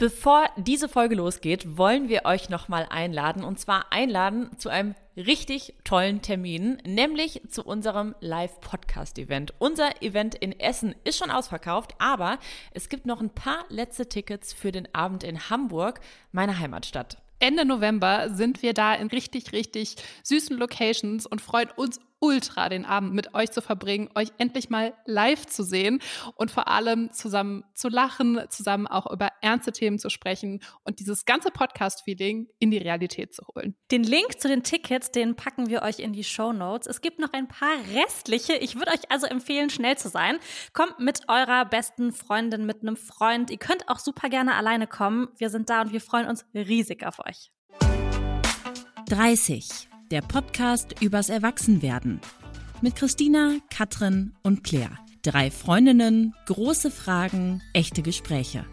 [0.00, 5.74] Bevor diese Folge losgeht, wollen wir euch nochmal einladen und zwar einladen zu einem richtig
[5.84, 9.52] tollen Termin, nämlich zu unserem Live-Podcast-Event.
[9.58, 12.38] Unser Event in Essen ist schon ausverkauft, aber
[12.72, 16.00] es gibt noch ein paar letzte Tickets für den Abend in Hamburg,
[16.32, 17.18] meiner Heimatstadt.
[17.38, 22.84] Ende November sind wir da in richtig, richtig süßen Locations und freuen uns ultra, den
[22.84, 26.00] Abend mit euch zu verbringen, euch endlich mal live zu sehen
[26.36, 31.24] und vor allem zusammen zu lachen, zusammen auch über ernste Themen zu sprechen und dieses
[31.24, 33.74] ganze Podcast-Feeling in die Realität zu holen.
[33.90, 36.86] Den Link zu den Tickets, den packen wir euch in die Show Notes.
[36.86, 38.54] Es gibt noch ein paar restliche.
[38.54, 40.38] Ich würde euch also empfehlen, schnell zu sein.
[40.72, 43.50] Kommt mit eurer besten Freundin, mit einem Freund.
[43.50, 45.28] Ihr könnt auch super gerne alleine kommen.
[45.38, 47.50] Wir sind da und wir freuen uns riesig auf euch.
[49.08, 52.20] 30 der Podcast übers Erwachsenwerden.
[52.80, 54.98] Mit Christina, Katrin und Claire.
[55.22, 58.64] Drei Freundinnen, große Fragen, echte Gespräche.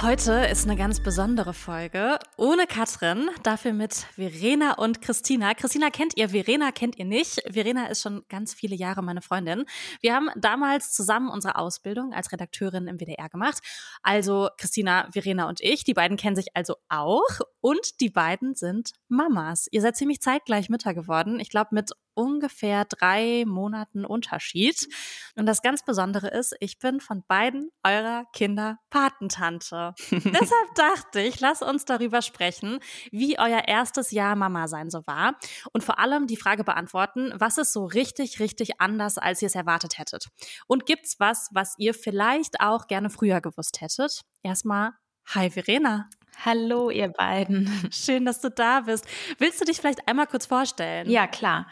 [0.00, 2.18] Heute ist eine ganz besondere Folge.
[2.36, 5.54] Ohne Katrin, dafür mit Verena und Christina.
[5.54, 7.40] Christina kennt ihr, Verena kennt ihr nicht.
[7.48, 9.64] Verena ist schon ganz viele Jahre meine Freundin.
[10.00, 13.58] Wir haben damals zusammen unsere Ausbildung als Redakteurin im WDR gemacht.
[14.02, 17.28] Also Christina, Verena und ich, die beiden kennen sich also auch.
[17.62, 19.68] Und die beiden sind Mamas.
[19.70, 21.38] Ihr seid ziemlich zeitgleich Mütter geworden.
[21.38, 24.88] Ich glaube, mit ungefähr drei Monaten Unterschied.
[25.36, 29.94] Und das ganz Besondere ist, ich bin von beiden eurer Kinder Patentante.
[30.10, 32.80] Deshalb dachte ich, lass uns darüber sprechen,
[33.12, 35.38] wie euer erstes Jahr Mama sein so war.
[35.72, 39.54] Und vor allem die Frage beantworten, was ist so richtig, richtig anders, als ihr es
[39.54, 40.26] erwartet hättet?
[40.66, 44.22] Und gibt's was, was ihr vielleicht auch gerne früher gewusst hättet?
[44.42, 44.90] Erstmal,
[45.26, 46.10] hi Verena.
[46.44, 47.70] Hallo, ihr beiden.
[47.92, 49.06] Schön, dass du da bist.
[49.38, 51.08] Willst du dich vielleicht einmal kurz vorstellen?
[51.08, 51.66] Ja, klar.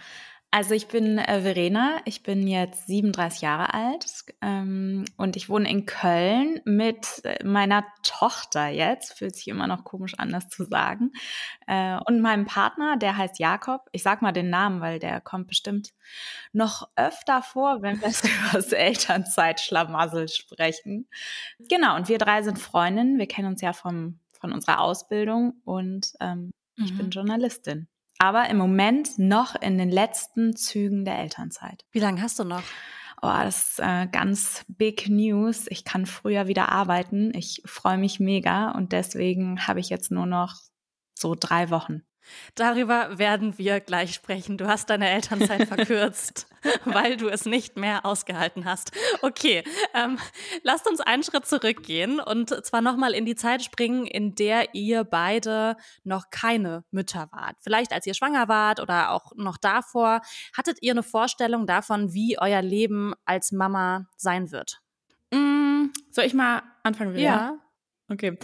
[0.53, 4.05] Also ich bin äh, Verena, ich bin jetzt 37 Jahre alt
[4.42, 9.84] ähm, und ich wohne in Köln mit äh, meiner Tochter jetzt, fühlt sich immer noch
[9.84, 11.12] komisch an, das zu sagen,
[11.69, 13.83] äh, und meinem Partner, der heißt Jakob.
[13.92, 15.91] Ich sag mal den Namen, weil der kommt bestimmt
[16.53, 21.09] noch öfter vor, wenn wir über das Elternzeitschlamassel sprechen.
[21.69, 26.12] Genau, und wir drei sind Freundinnen, wir kennen uns ja vom, von unserer Ausbildung und
[26.21, 26.84] ähm, mhm.
[26.84, 27.12] ich bin mhm.
[27.12, 27.89] Journalistin
[28.21, 31.87] aber im Moment noch in den letzten Zügen der Elternzeit.
[31.91, 32.62] Wie lange hast du noch?
[33.23, 35.67] Oh, das ist äh, ganz big news.
[35.71, 37.33] Ich kann früher wieder arbeiten.
[37.34, 40.56] Ich freue mich mega und deswegen habe ich jetzt nur noch
[41.15, 42.03] so drei Wochen.
[42.55, 44.59] Darüber werden wir gleich sprechen.
[44.59, 46.47] Du hast deine Elternzeit verkürzt,
[46.85, 48.93] weil du es nicht mehr ausgehalten hast.
[49.23, 49.65] Okay,
[49.95, 50.19] ähm,
[50.63, 55.05] lasst uns einen Schritt zurückgehen und zwar nochmal in die Zeit springen, in der ihr
[55.05, 57.57] beide noch keine Mütter wart.
[57.61, 60.21] Vielleicht als ihr schwanger wart oder auch noch davor.
[60.57, 64.81] Hattet ihr eine Vorstellung davon, wie euer Leben als Mama sein wird?
[65.33, 67.15] Mm, soll ich mal anfangen?
[67.15, 67.23] Wieder?
[67.23, 67.59] Ja.
[68.09, 68.37] Okay.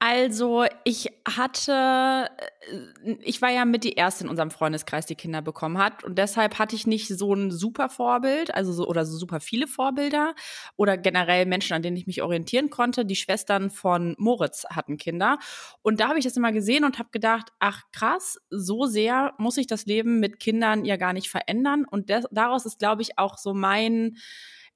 [0.00, 2.30] Also ich hatte,
[2.70, 6.04] äh, ich war ja mit die erste in unserem Freundeskreis, die Kinder bekommen hat.
[6.04, 9.66] Und deshalb hatte ich nicht so ein super Vorbild, also so oder so super viele
[9.66, 10.34] Vorbilder
[10.76, 13.04] oder generell Menschen, an denen ich mich orientieren konnte.
[13.04, 15.38] Die Schwestern von Moritz hatten Kinder.
[15.82, 19.56] Und da habe ich das immer gesehen und habe gedacht, ach krass, so sehr muss
[19.56, 21.84] ich das Leben mit Kindern ja gar nicht verändern.
[21.90, 24.16] Und daraus ist, glaube ich, auch so mein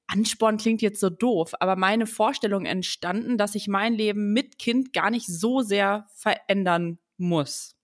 [0.07, 4.93] Ansporn klingt jetzt so doof, aber meine Vorstellung entstanden, dass ich mein Leben mit Kind
[4.93, 7.77] gar nicht so sehr verändern muss.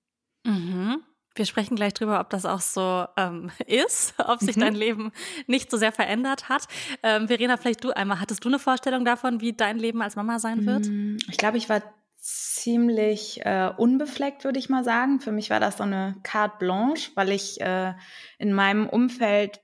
[0.44, 1.02] Mhm.
[1.34, 4.60] Wir sprechen gleich drüber, ob das auch so ähm, ist, ob sich mhm.
[4.60, 5.12] dein Leben
[5.46, 6.64] nicht so sehr verändert hat.
[7.02, 10.38] Ähm, Verena, vielleicht du einmal, hattest du eine Vorstellung davon, wie dein Leben als Mama
[10.38, 10.86] sein wird?
[10.88, 11.82] Mm, ich glaube, ich war
[12.20, 15.20] ziemlich äh, unbefleckt, würde ich mal sagen.
[15.20, 17.94] Für mich war das so eine carte blanche, weil ich äh,
[18.38, 19.60] in meinem Umfeld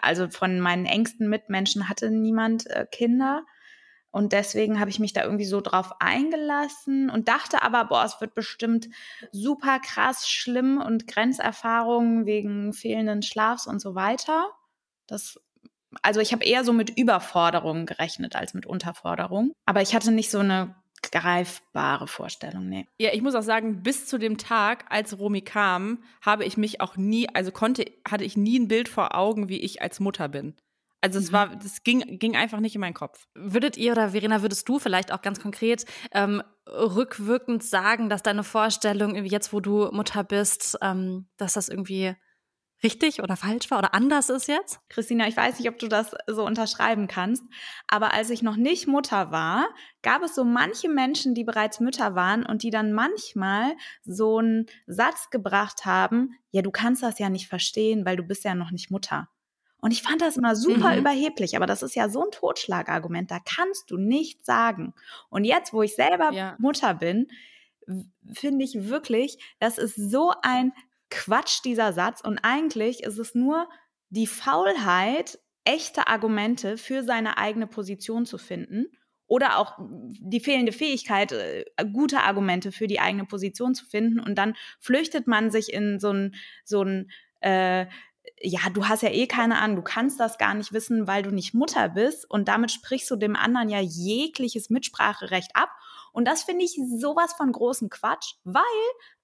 [0.00, 3.44] also von meinen engsten Mitmenschen hatte niemand äh, Kinder.
[4.10, 8.18] Und deswegen habe ich mich da irgendwie so drauf eingelassen und dachte aber, boah, es
[8.20, 8.88] wird bestimmt
[9.30, 14.48] super krass schlimm und Grenzerfahrungen wegen fehlenden Schlafs und so weiter.
[15.06, 15.38] Das,
[16.00, 19.52] also ich habe eher so mit Überforderung gerechnet als mit Unterforderung.
[19.66, 22.86] Aber ich hatte nicht so eine greifbare Vorstellung, nee.
[22.98, 26.80] Ja, ich muss auch sagen, bis zu dem Tag, als Romy kam, habe ich mich
[26.80, 30.28] auch nie, also konnte, hatte ich nie ein Bild vor Augen, wie ich als Mutter
[30.28, 30.54] bin.
[31.00, 31.34] Also es mhm.
[31.34, 33.26] war, das ging, ging einfach nicht in meinen Kopf.
[33.34, 38.42] Würdet ihr oder Verena, würdest du vielleicht auch ganz konkret ähm, rückwirkend sagen, dass deine
[38.42, 42.16] Vorstellung, jetzt wo du Mutter bist, ähm, dass das irgendwie
[42.82, 44.80] richtig oder falsch war oder anders ist jetzt?
[44.88, 47.42] Christina, ich weiß nicht, ob du das so unterschreiben kannst,
[47.88, 49.66] aber als ich noch nicht Mutter war,
[50.02, 53.74] gab es so manche Menschen, die bereits Mütter waren und die dann manchmal
[54.04, 58.44] so einen Satz gebracht haben, ja, du kannst das ja nicht verstehen, weil du bist
[58.44, 59.28] ja noch nicht Mutter.
[59.78, 61.00] Und ich fand das immer super Mhm.
[61.00, 64.94] überheblich, aber das ist ja so ein Totschlagargument, da kannst du nichts sagen.
[65.28, 66.56] Und jetzt, wo ich selber Ja.
[66.58, 67.28] Mutter bin,
[68.32, 70.72] finde ich wirklich, das ist so ein
[71.16, 72.20] Quatsch, dieser Satz.
[72.20, 73.68] Und eigentlich ist es nur
[74.10, 78.86] die Faulheit, echte Argumente für seine eigene Position zu finden.
[79.26, 84.20] Oder auch die fehlende Fähigkeit, äh, gute Argumente für die eigene Position zu finden.
[84.20, 86.34] Und dann flüchtet man sich in so ein,
[86.64, 87.10] so ein
[87.40, 87.86] äh,
[88.40, 91.30] ja, du hast ja eh keine Ahnung, du kannst das gar nicht wissen, weil du
[91.30, 92.30] nicht Mutter bist.
[92.30, 95.70] Und damit sprichst du dem anderen ja jegliches Mitspracherecht ab.
[96.12, 98.62] Und das finde ich sowas von großen Quatsch, weil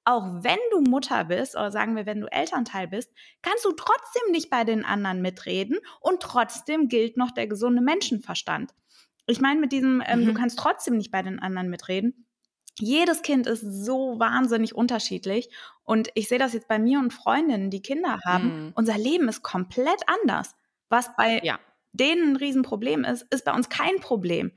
[0.04, 3.10] auch wenn du Mutter bist oder sagen wir, wenn du Elternteil bist,
[3.42, 8.72] kannst du trotzdem nicht bei den anderen mitreden und trotzdem gilt noch der gesunde Menschenverstand.
[9.26, 10.34] Ich meine mit diesem, ähm, du Mhm.
[10.34, 12.26] kannst trotzdem nicht bei den anderen mitreden.
[12.78, 15.50] Jedes Kind ist so wahnsinnig unterschiedlich
[15.84, 18.54] und ich sehe das jetzt bei mir und Freundinnen, die Kinder haben.
[18.54, 18.72] Mhm.
[18.74, 20.54] Unser Leben ist komplett anders.
[20.88, 21.58] Was bei Ja.
[21.92, 24.52] denen ein Riesenproblem ist, ist bei uns kein Problem.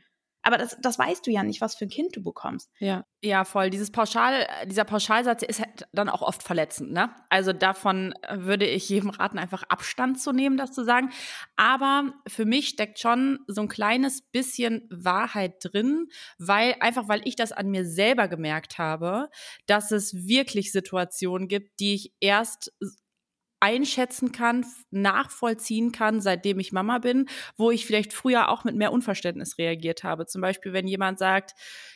[0.45, 2.69] Aber das, das weißt du ja nicht, was für ein Kind du bekommst.
[2.77, 3.03] Ja.
[3.23, 3.71] Ja, voll.
[3.71, 7.09] Dieses Pauschal, dieser Pauschalsatz ist halt dann auch oft verletzend, ne?
[7.29, 11.09] Also davon äh, würde ich jedem raten, einfach Abstand zu nehmen, das zu sagen.
[11.55, 17.35] Aber für mich steckt schon so ein kleines bisschen Wahrheit drin, weil, einfach weil ich
[17.35, 19.29] das an mir selber gemerkt habe,
[19.65, 22.71] dass es wirklich Situationen gibt, die ich erst
[23.65, 27.27] einschätzen kann, nachvollziehen kann, seitdem ich Mama bin,
[27.57, 30.27] wo ich vielleicht früher auch mit mehr Unverständnis reagiert habe.
[30.27, 31.53] Zum Beispiel, wenn jemand sagt,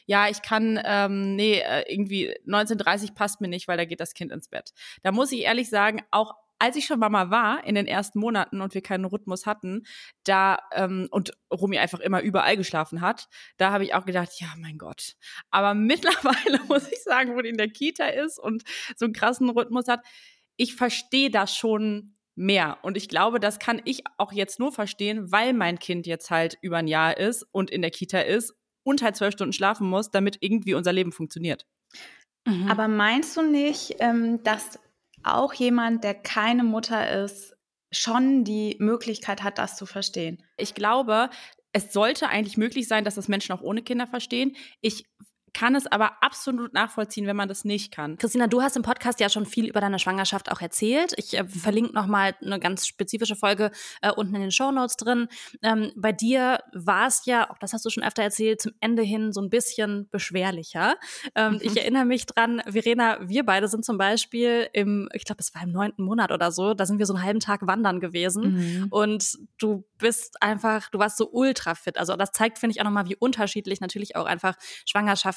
[0.08, 4.16] ja, ich kann, ähm, nee, äh, irgendwie 1930 passt mir nicht, weil da geht das
[4.16, 4.74] Kind ins Bett.
[5.04, 8.62] Da muss ich ehrlich sagen, auch als ich schon Mama war in den ersten Monaten
[8.62, 9.84] und wir keinen Rhythmus hatten,
[10.26, 14.48] da ähm, und Rumi einfach immer überall geschlafen hat, da habe ich auch gedacht, ja,
[14.58, 15.16] mein Gott.
[15.52, 18.64] Aber mittlerweile muss ich sagen, wo die in der Kita ist und
[18.98, 20.02] so einen krassen Rhythmus hat,
[20.60, 22.78] ich verstehe das schon mehr.
[22.84, 26.58] Und ich glaube, das kann ich auch jetzt nur verstehen, weil mein Kind jetzt halt
[26.62, 28.54] über ein Jahr ist und in der Kita ist
[28.84, 31.66] und halt zwölf Stunden schlafen muss, damit irgendwie unser Leben funktioniert.
[32.46, 32.68] Mhm.
[32.70, 34.80] Aber meinst du nicht, ähm, dass
[35.24, 37.56] auch jemand, der keine Mutter ist,
[37.92, 40.44] schon die Möglichkeit hat, das zu verstehen?
[40.58, 41.30] Ich glaube,
[41.72, 44.58] es sollte eigentlich möglich sein, dass das Menschen auch ohne Kinder verstehen.
[44.82, 45.06] Ich
[45.54, 48.18] kann es aber absolut nachvollziehen, wenn man das nicht kann.
[48.18, 51.14] Christina, du hast im Podcast ja schon viel über deine Schwangerschaft auch erzählt.
[51.18, 55.28] Ich äh, verlinke nochmal eine ganz spezifische Folge äh, unten in den Show Notes drin.
[55.62, 59.04] Ähm, bei dir war es ja, auch das hast du schon öfter erzählt, zum Ende
[59.04, 60.96] hin so ein bisschen beschwerlicher.
[61.36, 61.60] Ähm, Mhm.
[61.62, 65.64] Ich erinnere mich dran, Verena, wir beide sind zum Beispiel im, ich glaube, es war
[65.64, 68.54] im neunten Monat oder so, da sind wir so einen halben Tag wandern gewesen.
[68.54, 68.88] Mhm.
[68.90, 71.98] Und du bist einfach, du warst so ultra fit.
[71.98, 74.56] Also das zeigt, finde ich, auch nochmal, wie unterschiedlich natürlich auch einfach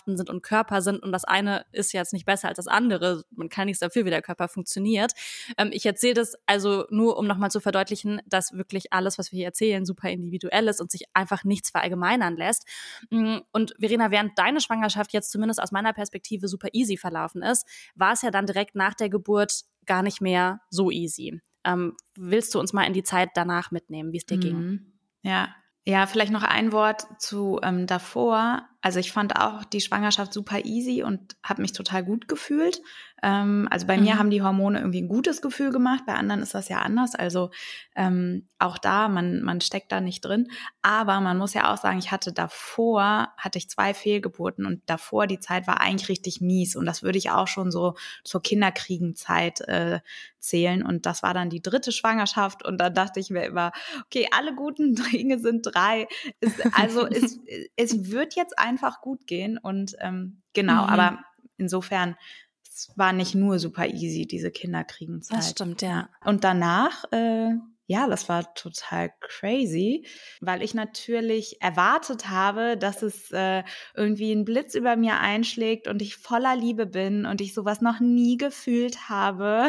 [0.03, 1.03] Schwangerschaften sind und Körper sind.
[1.03, 3.25] Und das eine ist jetzt nicht besser als das andere.
[3.31, 5.13] Man kann nichts dafür, wie der Körper funktioniert.
[5.57, 9.39] Ähm, ich erzähle das also nur, um nochmal zu verdeutlichen, dass wirklich alles, was wir
[9.39, 12.67] hier erzählen, super individuell ist und sich einfach nichts verallgemeinern lässt.
[13.11, 17.67] Mm, Und Verena, während deine Schwangerschaft jetzt zumindest aus meiner Perspektive super easy verlaufen ist,
[17.95, 21.41] war es ja dann direkt nach der Geburt gar nicht mehr so easy.
[21.65, 24.57] Ähm, willst du uns mal in die Zeit danach mitnehmen, wie es dir ging?
[24.57, 24.93] Mhm.
[25.23, 25.55] Ja.
[25.85, 28.69] Ja, vielleicht noch ein Wort zu ähm, davor.
[28.83, 32.83] Also ich fand auch die Schwangerschaft super easy und habe mich total gut gefühlt.
[33.23, 34.19] Ähm, also bei mir Mhm.
[34.19, 37.15] haben die Hormone irgendwie ein gutes Gefühl gemacht, bei anderen ist das ja anders.
[37.15, 37.51] Also
[37.95, 40.49] ähm, auch da, man, man steckt da nicht drin.
[40.83, 45.29] Aber man muss ja auch sagen, ich hatte davor, hatte ich zwei Fehlgeburten und davor
[45.29, 46.75] die Zeit war eigentlich richtig mies.
[46.75, 50.01] Und das würde ich auch schon so zur Kinderkriegenzeit äh,
[50.41, 50.83] zählen.
[50.85, 52.65] Und das war dann die dritte Schwangerschaft.
[52.65, 53.71] Und dann dachte ich mir immer,
[54.07, 56.09] okay, alle guten Dinge sind drei.
[56.41, 57.39] Es, also es,
[57.77, 59.59] es wird jetzt einfach gut gehen.
[59.59, 60.89] Und ähm, genau, Mhm.
[60.91, 61.19] aber
[61.59, 62.17] insofern,
[62.65, 65.39] es war nicht nur super easy, diese Kinderkriegenzeit.
[65.39, 66.09] Das stimmt, ja.
[66.25, 67.51] Und danach, äh,
[67.87, 70.07] ja, das war total crazy,
[70.41, 73.65] weil ich natürlich erwartet habe, dass es äh,
[73.95, 78.01] irgendwie ein Blitz über mir einschlägt und ich voller Liebe bin und ich sowas noch
[78.01, 79.69] nie gefühlt habe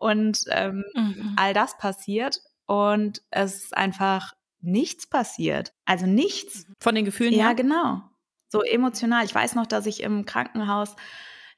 [0.00, 1.34] und ähm, Mhm.
[1.36, 5.72] all das passiert und es ist einfach nichts passiert.
[5.84, 6.66] Also nichts.
[6.80, 7.54] Von den Gefühlen Ja, her?
[7.54, 8.02] genau.
[8.50, 9.24] So emotional.
[9.24, 10.96] Ich weiß noch, dass ich im Krankenhaus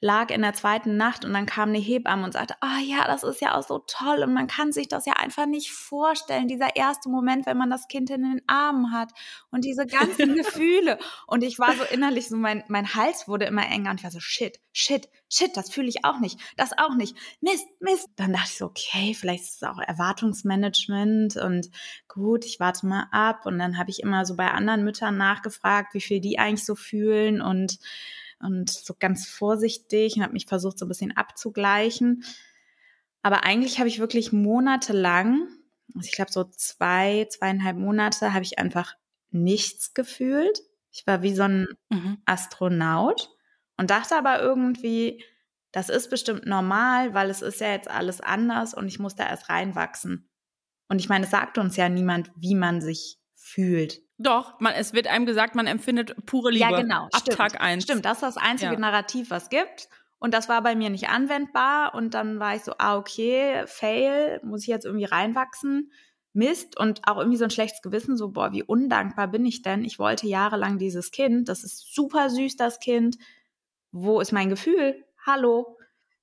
[0.01, 3.23] lag in der zweiten Nacht und dann kam eine Hebamme und sagte, ah ja, das
[3.23, 6.75] ist ja auch so toll und man kann sich das ja einfach nicht vorstellen, dieser
[6.75, 9.11] erste Moment, wenn man das Kind in den Armen hat
[9.51, 10.99] und diese ganzen Gefühle.
[11.27, 14.11] Und ich war so innerlich so, mein, mein Hals wurde immer enger und ich war
[14.11, 18.09] so, shit, shit, shit, das fühle ich auch nicht, das auch nicht, Mist, Mist.
[18.17, 21.69] Dann dachte ich so, okay, vielleicht ist es auch Erwartungsmanagement und
[22.09, 25.93] gut, ich warte mal ab und dann habe ich immer so bei anderen Müttern nachgefragt,
[25.93, 27.79] wie viel die eigentlich so fühlen und
[28.41, 32.25] und so ganz vorsichtig und habe mich versucht, so ein bisschen abzugleichen.
[33.23, 35.49] Aber eigentlich habe ich wirklich monatelang
[35.95, 38.95] also ich glaube so zwei, zweieinhalb Monate habe ich einfach
[39.31, 40.61] nichts gefühlt.
[40.93, 42.19] Ich war wie so ein mhm.
[42.25, 43.31] Astronaut
[43.77, 45.23] und dachte aber irgendwie,
[45.73, 49.29] das ist bestimmt normal, weil es ist ja jetzt alles anders und ich muss da
[49.29, 50.29] erst reinwachsen.
[50.89, 54.03] Und ich meine, es sagt uns ja niemand, wie man sich fühlt.
[54.23, 56.71] Doch, man, es wird einem gesagt, man empfindet pure Liebe.
[56.71, 57.05] Ja, genau.
[57.05, 57.85] Ab stimmt, Tag eins.
[57.85, 58.79] Stimmt, das ist das einzige ja.
[58.79, 59.89] Narrativ, was gibt.
[60.19, 61.95] Und das war bei mir nicht anwendbar.
[61.95, 65.91] Und dann war ich so, ah, okay, fail, muss ich jetzt irgendwie reinwachsen.
[66.35, 69.85] Mist und auch irgendwie so ein schlechtes Gewissen, so, boah, wie undankbar bin ich denn?
[69.85, 73.17] Ich wollte jahrelang dieses Kind, das ist super süß, das Kind.
[73.91, 75.03] Wo ist mein Gefühl?
[75.27, 75.79] Hallo.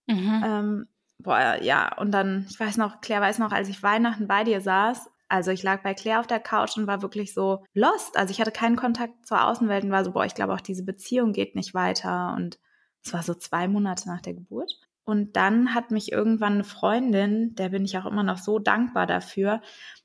[0.05, 0.43] Mhm.
[0.45, 0.87] Ähm,
[1.17, 4.61] boah, ja, und dann, ich weiß noch, Claire weiß noch, als ich Weihnachten bei dir
[4.61, 8.17] saß, also ich lag bei Claire auf der Couch und war wirklich so lost.
[8.17, 10.83] Also ich hatte keinen Kontakt zur Außenwelt und war so, boah, ich glaube auch diese
[10.83, 12.33] Beziehung geht nicht weiter.
[12.35, 12.59] Und
[13.03, 14.79] es war so zwei Monate nach der Geburt.
[15.03, 19.07] Und dann hat mich irgendwann eine Freundin, der bin ich auch immer noch so dankbar
[19.07, 19.61] dafür,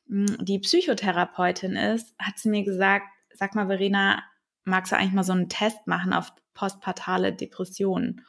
[0.08, 4.22] hm, die Psychotherapeutin ist, hat sie mir gesagt, sag mal, Verena,
[4.64, 8.24] magst du eigentlich mal so einen Test machen auf postpartale Depressionen?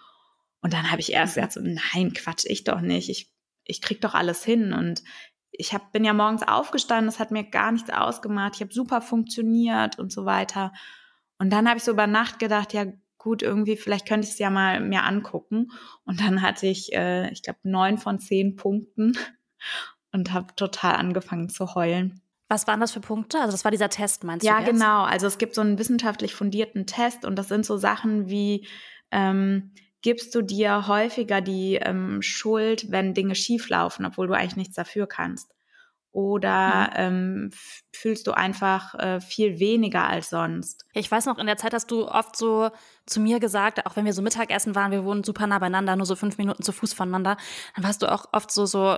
[0.61, 1.41] Und dann habe ich erst mhm.
[1.41, 3.09] gesagt, so, nein, Quatsch, ich doch nicht.
[3.09, 3.31] Ich,
[3.65, 4.73] ich krieg doch alles hin.
[4.73, 5.03] Und
[5.53, 8.55] ich hab, bin ja morgens aufgestanden, das hat mir gar nichts ausgemacht.
[8.55, 10.73] Ich habe super funktioniert und so weiter.
[11.37, 12.85] Und dann habe ich so über Nacht gedacht, ja
[13.17, 15.71] gut, irgendwie, vielleicht könnte ich es ja mal mir angucken.
[16.05, 19.13] Und dann hatte ich, äh, ich glaube, neun von zehn Punkten
[20.11, 22.19] und habe total angefangen zu heulen.
[22.49, 23.39] Was waren das für Punkte?
[23.39, 24.65] Also das war dieser Test, meinst ja, du?
[24.65, 25.03] Ja, genau.
[25.03, 28.67] Also es gibt so einen wissenschaftlich fundierten Test und das sind so Sachen wie,
[29.11, 29.71] ähm,
[30.03, 35.07] gibst du dir häufiger die ähm, Schuld, wenn Dinge schieflaufen, obwohl du eigentlich nichts dafür
[35.07, 35.55] kannst?
[36.11, 36.95] Oder mhm.
[36.95, 37.51] ähm,
[37.91, 40.85] fühlst du einfach äh, viel weniger als sonst?
[40.93, 42.69] Ich weiß noch, in der Zeit hast du oft so
[43.07, 46.05] zu mir gesagt, auch wenn wir so Mittagessen waren, wir wohnen super nah beieinander, nur
[46.05, 47.35] so fünf Minuten zu Fuß voneinander,
[47.75, 48.97] dann warst du auch oft so, so,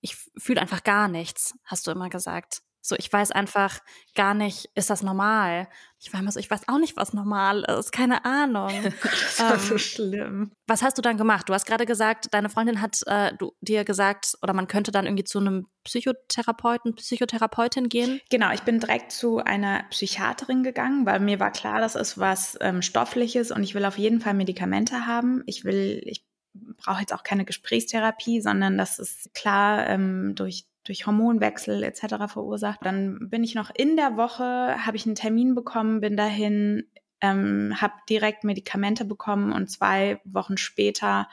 [0.00, 2.62] ich fühle einfach gar nichts, hast du immer gesagt.
[2.84, 3.78] So, ich weiß einfach
[4.16, 5.68] gar nicht, ist das normal?
[6.00, 8.72] Ich war immer so, ich weiß auch nicht, was normal ist, keine Ahnung.
[9.02, 10.50] das war ähm, so schlimm.
[10.66, 11.48] Was hast du dann gemacht?
[11.48, 15.06] Du hast gerade gesagt, deine Freundin hat äh, du, dir gesagt, oder man könnte dann
[15.06, 18.20] irgendwie zu einem Psychotherapeuten, Psychotherapeutin gehen?
[18.30, 22.58] Genau, ich bin direkt zu einer Psychiaterin gegangen, weil mir war klar, das ist was
[22.60, 25.44] ähm, Stoffliches und ich will auf jeden Fall Medikamente haben.
[25.46, 31.06] Ich will, ich brauche jetzt auch keine Gesprächstherapie, sondern das ist klar ähm, durch durch
[31.06, 32.32] Hormonwechsel etc.
[32.32, 32.80] verursacht.
[32.82, 36.88] Dann bin ich noch in der Woche, habe ich einen Termin bekommen, bin dahin,
[37.20, 41.28] ähm, habe direkt Medikamente bekommen und zwei Wochen später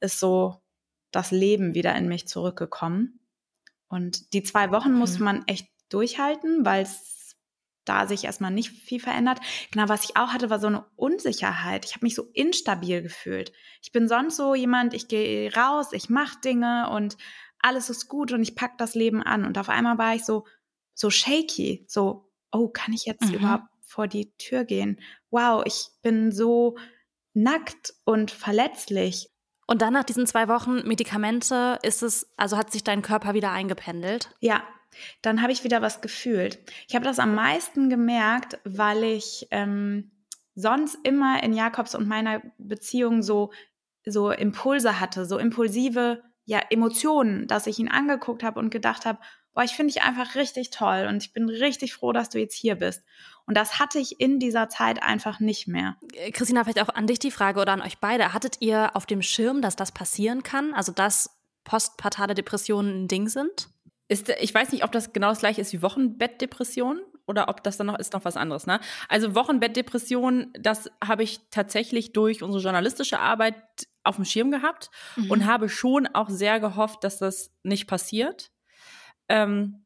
[0.00, 0.62] ist so
[1.10, 3.20] das Leben wieder in mich zurückgekommen.
[3.88, 4.98] Und die zwei Wochen okay.
[4.98, 7.36] muss man echt durchhalten, weil es
[7.84, 9.40] da sich erstmal nicht viel verändert.
[9.72, 11.84] Genau, was ich auch hatte, war so eine Unsicherheit.
[11.84, 13.52] Ich habe mich so instabil gefühlt.
[13.82, 17.16] Ich bin sonst so jemand, ich gehe raus, ich mache Dinge und
[17.62, 19.44] alles ist gut und ich pack das Leben an.
[19.44, 20.44] Und auf einmal war ich so,
[20.94, 23.34] so shaky, so, oh, kann ich jetzt mhm.
[23.34, 25.00] überhaupt vor die Tür gehen?
[25.30, 26.76] Wow, ich bin so
[27.34, 29.30] nackt und verletzlich.
[29.66, 33.52] Und dann nach diesen zwei Wochen Medikamente ist es, also hat sich dein Körper wieder
[33.52, 34.34] eingependelt?
[34.40, 34.62] Ja,
[35.22, 36.58] dann habe ich wieder was gefühlt.
[36.88, 40.10] Ich habe das am meisten gemerkt, weil ich ähm,
[40.54, 43.50] sonst immer in Jakobs und meiner Beziehung so
[44.04, 49.18] so Impulse hatte, so impulsive ja, Emotionen, dass ich ihn angeguckt habe und gedacht habe,
[49.54, 52.54] boah, ich finde dich einfach richtig toll und ich bin richtig froh, dass du jetzt
[52.54, 53.02] hier bist.
[53.46, 55.96] Und das hatte ich in dieser Zeit einfach nicht mehr.
[56.14, 58.32] Äh, Christina, vielleicht auch an dich die Frage oder an euch beide.
[58.32, 60.74] Hattet ihr auf dem Schirm, dass das passieren kann?
[60.74, 63.68] Also, dass postpartale Depressionen ein Ding sind?
[64.08, 67.76] Ist, ich weiß nicht, ob das genau das gleiche ist wie Wochenbettdepression oder ob das
[67.76, 68.66] dann noch ist noch was anderes.
[68.66, 68.80] Ne?
[69.08, 73.56] Also Wochenbettdepression, das habe ich tatsächlich durch unsere journalistische Arbeit
[74.04, 75.30] auf dem Schirm gehabt mhm.
[75.30, 78.50] und habe schon auch sehr gehofft, dass das nicht passiert.
[79.28, 79.84] Ähm,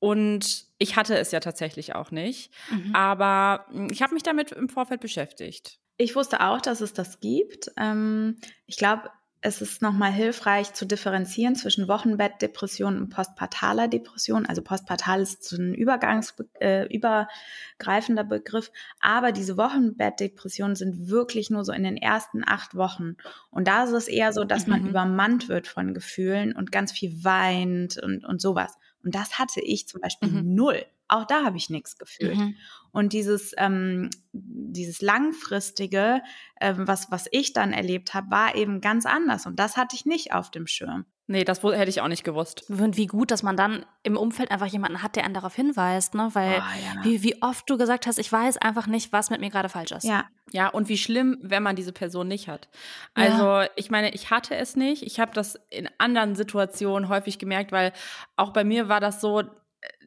[0.00, 2.52] und ich hatte es ja tatsächlich auch nicht.
[2.70, 2.94] Mhm.
[2.94, 5.78] Aber hm, ich habe mich damit im Vorfeld beschäftigt.
[5.96, 7.70] Ich wusste auch, dass es das gibt.
[7.76, 9.10] Ähm, ich glaube,
[9.44, 14.46] es ist nochmal hilfreich zu differenzieren zwischen Wochenbettdepression und postpartaler Depression.
[14.46, 18.70] Also postpartal ist so ein äh, übergreifender Begriff.
[19.00, 23.16] Aber diese Wochenbettdepressionen sind wirklich nur so in den ersten acht Wochen.
[23.50, 24.90] Und da ist es eher so, dass man mhm.
[24.90, 28.78] übermannt wird von Gefühlen und ganz viel weint und, und sowas.
[29.04, 30.54] Und das hatte ich zum Beispiel mhm.
[30.54, 30.84] null.
[31.08, 32.38] Auch da habe ich nichts gefühlt.
[32.38, 32.56] Mhm.
[32.90, 36.22] Und dieses, ähm, dieses langfristige,
[36.60, 39.46] ähm, was, was ich dann erlebt habe, war eben ganz anders.
[39.46, 41.04] Und das hatte ich nicht auf dem Schirm.
[41.32, 42.68] Nee, das hätte ich auch nicht gewusst.
[42.68, 46.14] Und wie gut, dass man dann im Umfeld einfach jemanden hat, der einen darauf hinweist,
[46.14, 46.28] ne?
[46.34, 47.04] Weil oh, ja.
[47.04, 49.92] wie, wie oft du gesagt hast, ich weiß einfach nicht, was mit mir gerade falsch
[49.92, 50.04] ist.
[50.04, 50.26] Ja.
[50.50, 52.68] Ja, und wie schlimm, wenn man diese Person nicht hat.
[53.14, 53.68] Also, ja.
[53.76, 55.04] ich meine, ich hatte es nicht.
[55.04, 57.94] Ich habe das in anderen Situationen häufig gemerkt, weil
[58.36, 59.42] auch bei mir war das so,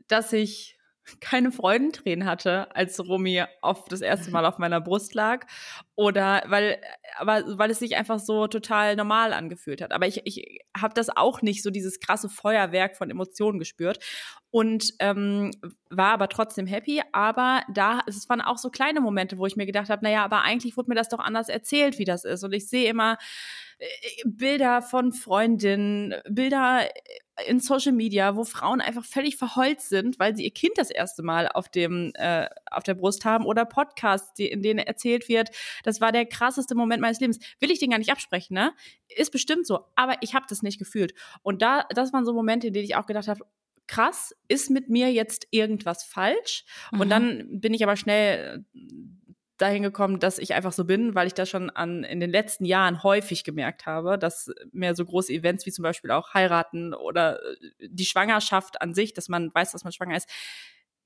[0.08, 0.75] dass ich
[1.20, 5.46] keine Freudentränen hatte, als Romy auf das erste Mal auf meiner Brust lag.
[5.96, 6.82] Oder weil,
[7.18, 9.92] aber weil es sich einfach so total normal angefühlt hat.
[9.92, 14.00] Aber ich, ich habe das auch nicht so dieses krasse Feuerwerk von Emotionen gespürt.
[14.56, 15.52] Und ähm,
[15.90, 17.02] war aber trotzdem happy.
[17.12, 20.44] Aber da, es waren auch so kleine Momente, wo ich mir gedacht habe, naja, aber
[20.44, 22.42] eigentlich wurde mir das doch anders erzählt, wie das ist.
[22.42, 23.18] Und ich sehe immer,
[23.80, 23.86] äh,
[24.24, 26.88] Bilder von Freundinnen, Bilder
[27.48, 31.22] in Social Media, wo Frauen einfach völlig verheult sind, weil sie ihr Kind das erste
[31.22, 35.50] Mal auf dem äh, auf der Brust haben oder Podcasts, die, in denen erzählt wird,
[35.84, 37.40] das war der krasseste Moment meines Lebens.
[37.60, 38.72] Will ich den gar nicht absprechen, ne?
[39.10, 41.14] Ist bestimmt so, aber ich habe das nicht gefühlt.
[41.42, 43.42] Und da, das waren so Momente, in denen ich auch gedacht habe,
[43.88, 46.65] krass, ist mit mir jetzt irgendwas falsch?
[46.92, 47.00] Mhm.
[47.00, 48.65] Und dann bin ich aber schnell
[49.58, 52.65] dahin gekommen, dass ich einfach so bin, weil ich das schon an, in den letzten
[52.65, 57.39] Jahren häufig gemerkt habe, dass mehr so große Events wie zum Beispiel auch heiraten oder
[57.42, 60.30] äh, die Schwangerschaft an sich, dass man weiß, dass man schwanger ist,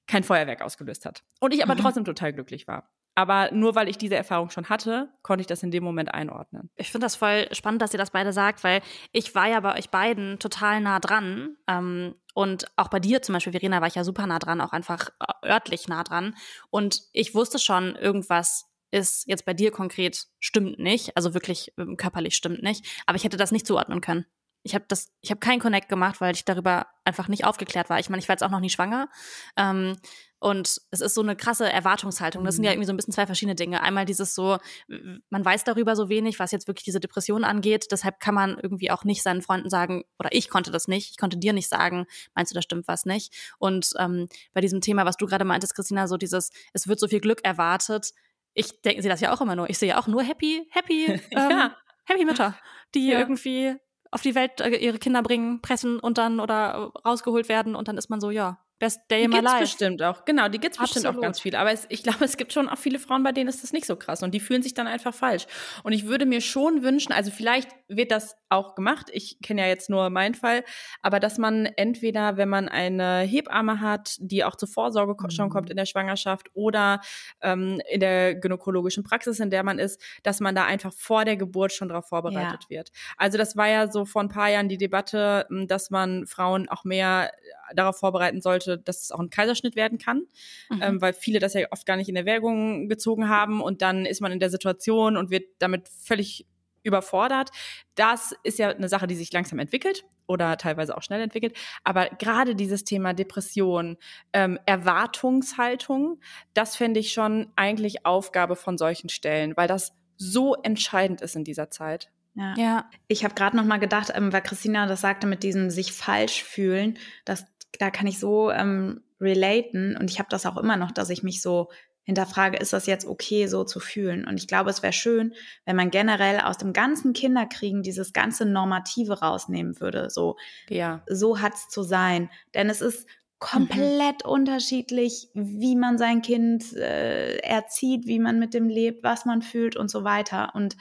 [0.08, 1.24] kein Feuerwerk ausgelöst hat.
[1.40, 1.80] Und ich aber mhm.
[1.80, 2.90] trotzdem total glücklich war.
[3.16, 6.70] Aber nur weil ich diese Erfahrung schon hatte, konnte ich das in dem Moment einordnen.
[6.76, 8.82] Ich finde das voll spannend, dass ihr das beide sagt, weil
[9.12, 11.58] ich war ja bei euch beiden total nah dran.
[11.68, 14.72] Ähm, und auch bei dir zum Beispiel, Verena, war ich ja super nah dran, auch
[14.72, 16.38] einfach äh, örtlich nah dran.
[16.70, 21.98] Und ich wusste schon, irgendwas ist jetzt bei dir konkret stimmt nicht, also wirklich ähm,
[21.98, 22.86] körperlich stimmt nicht.
[23.06, 24.26] Aber ich hätte das nicht zuordnen können.
[24.64, 28.00] Ich habe das, ich habe keinen Connect gemacht, weil ich darüber einfach nicht aufgeklärt war.
[28.00, 29.10] Ich meine, ich war jetzt auch noch nie schwanger.
[29.58, 29.98] Ähm,
[30.40, 32.46] und es ist so eine krasse Erwartungshaltung.
[32.46, 32.76] Das sind ja mhm.
[32.76, 33.82] irgendwie so ein bisschen zwei verschiedene Dinge.
[33.82, 37.88] Einmal dieses so, man weiß darüber so wenig, was jetzt wirklich diese Depression angeht.
[37.92, 41.18] Deshalb kann man irgendwie auch nicht seinen Freunden sagen, oder ich konnte das nicht, ich
[41.18, 43.34] konnte dir nicht sagen, meinst du, da stimmt was nicht?
[43.60, 47.08] Und ähm, bei diesem Thema, was du gerade meintest, Christina, so dieses, es wird so
[47.10, 48.14] viel Glück erwartet.
[48.54, 49.70] Ich denke, sie das ja auch immer nur.
[49.70, 51.76] Ich sehe ja auch nur happy, happy, ähm, ja.
[52.06, 52.58] happy Mütter,
[52.96, 53.20] die ja.
[53.20, 53.76] irgendwie
[54.12, 57.98] auf die Welt äh, ihre Kinder bringen, pressen und dann oder rausgeholt werden und dann
[57.98, 59.60] ist man so, ja, Best Day in my life.
[59.60, 60.24] bestimmt auch.
[60.26, 61.04] Genau, die gibt's Absolut.
[61.04, 61.60] bestimmt auch ganz viele.
[61.60, 63.86] Aber es, ich glaube, es gibt schon auch viele Frauen, bei denen ist das nicht
[63.86, 65.46] so krass und die fühlen sich dann einfach falsch.
[65.84, 69.10] Und ich würde mir schon wünschen, also vielleicht wird das auch gemacht.
[69.12, 70.64] Ich kenne ja jetzt nur meinen Fall,
[71.02, 75.30] aber dass man entweder, wenn man eine Hebamme hat, die auch zur Vorsorge mhm.
[75.30, 77.02] schon kommt in der Schwangerschaft oder
[77.42, 81.38] ähm, in der gynäkologischen Praxis, in der man ist, dass man da einfach vor der
[81.38, 82.78] Geburt schon darauf vorbereitet ja.
[82.78, 82.92] wird.
[83.18, 86.84] Also das war ja so vor ein paar Jahren die Debatte, dass man Frauen auch
[86.84, 87.32] mehr
[87.74, 90.24] darauf vorbereiten sollte, dass es auch ein Kaiserschnitt werden kann,
[90.70, 90.82] mhm.
[90.82, 94.22] ähm, weil viele das ja oft gar nicht in Erwägung gezogen haben und dann ist
[94.22, 96.46] man in der Situation und wird damit völlig
[96.84, 97.50] überfordert.
[97.96, 101.58] Das ist ja eine Sache, die sich langsam entwickelt oder teilweise auch schnell entwickelt.
[101.84, 103.98] Aber gerade dieses Thema Depression,
[104.34, 106.20] ähm, Erwartungshaltung,
[106.54, 111.44] das fände ich schon eigentlich Aufgabe von solchen Stellen, weil das so entscheidend ist in
[111.44, 112.12] dieser Zeit.
[112.36, 112.54] Ja.
[112.58, 112.90] ja.
[113.08, 116.44] Ich habe gerade noch mal gedacht, ähm, weil Christina das sagte mit diesem sich falsch
[116.44, 117.46] fühlen, dass
[117.78, 121.24] da kann ich so ähm, relaten und ich habe das auch immer noch, dass ich
[121.24, 121.70] mich so
[122.10, 124.26] hinterfrage, ist das jetzt okay, so zu fühlen?
[124.26, 128.46] Und ich glaube, es wäre schön, wenn man generell aus dem ganzen Kinderkriegen dieses ganze
[128.46, 130.10] Normative rausnehmen würde.
[130.10, 130.36] So,
[130.70, 131.04] ja.
[131.08, 132.32] so hat's zu sein.
[132.56, 134.32] Denn es ist komplett mhm.
[134.32, 139.76] unterschiedlich, wie man sein Kind äh, erzieht, wie man mit dem lebt, was man fühlt
[139.76, 140.56] und so weiter.
[140.56, 140.78] Und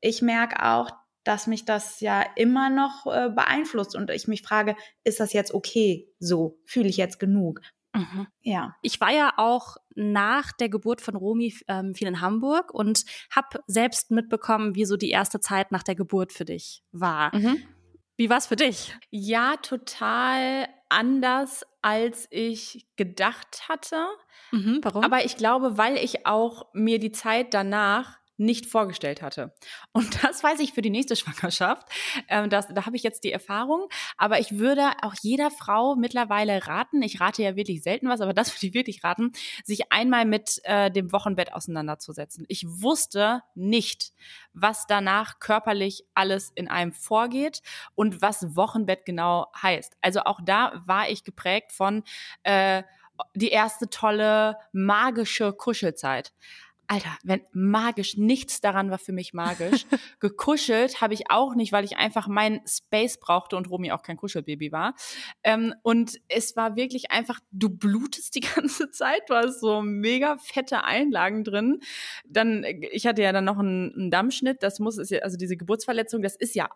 [0.00, 0.90] ich merke auch,
[1.24, 5.54] dass mich das ja immer noch äh, beeinflusst und ich mich frage, ist das jetzt
[5.54, 6.58] okay so?
[6.64, 7.60] Fühle ich jetzt genug?
[7.94, 8.26] Mhm.
[8.40, 8.74] Ja.
[8.82, 13.60] Ich war ja auch nach der Geburt von Romy ähm, viel in Hamburg und habe
[13.66, 17.34] selbst mitbekommen, wie so die erste Zeit nach der Geburt für dich war.
[17.36, 17.62] Mhm.
[18.16, 18.96] Wie war es für dich?
[19.10, 24.06] Ja, total anders, als ich gedacht hatte.
[24.52, 25.02] Mhm, warum?
[25.02, 29.54] Aber ich glaube, weil ich auch mir die Zeit danach nicht vorgestellt hatte.
[29.92, 31.88] Und das weiß ich für die nächste Schwangerschaft.
[32.28, 33.88] Ähm, das, da habe ich jetzt die Erfahrung.
[34.16, 38.34] Aber ich würde auch jeder Frau mittlerweile raten, ich rate ja wirklich selten was, aber
[38.34, 39.32] das würde ich wirklich raten,
[39.64, 42.44] sich einmal mit äh, dem Wochenbett auseinanderzusetzen.
[42.48, 44.12] Ich wusste nicht,
[44.52, 47.62] was danach körperlich alles in einem vorgeht
[47.94, 49.96] und was Wochenbett genau heißt.
[50.00, 52.02] Also auch da war ich geprägt von
[52.42, 52.82] äh,
[53.34, 56.32] die erste tolle magische Kuschelzeit.
[56.92, 59.86] Alter, wenn magisch, nichts daran war für mich magisch.
[60.20, 64.18] Gekuschelt habe ich auch nicht, weil ich einfach meinen Space brauchte und Romy auch kein
[64.18, 64.94] Kuschelbaby war.
[65.42, 70.36] Ähm, und es war wirklich einfach, du blutest die ganze Zeit, du hast so mega
[70.36, 71.80] fette Einlagen drin.
[72.26, 76.36] Dann, ich hatte ja dann noch einen, einen Dammschnitt, das muss, also diese Geburtsverletzung, das
[76.36, 76.68] ist ja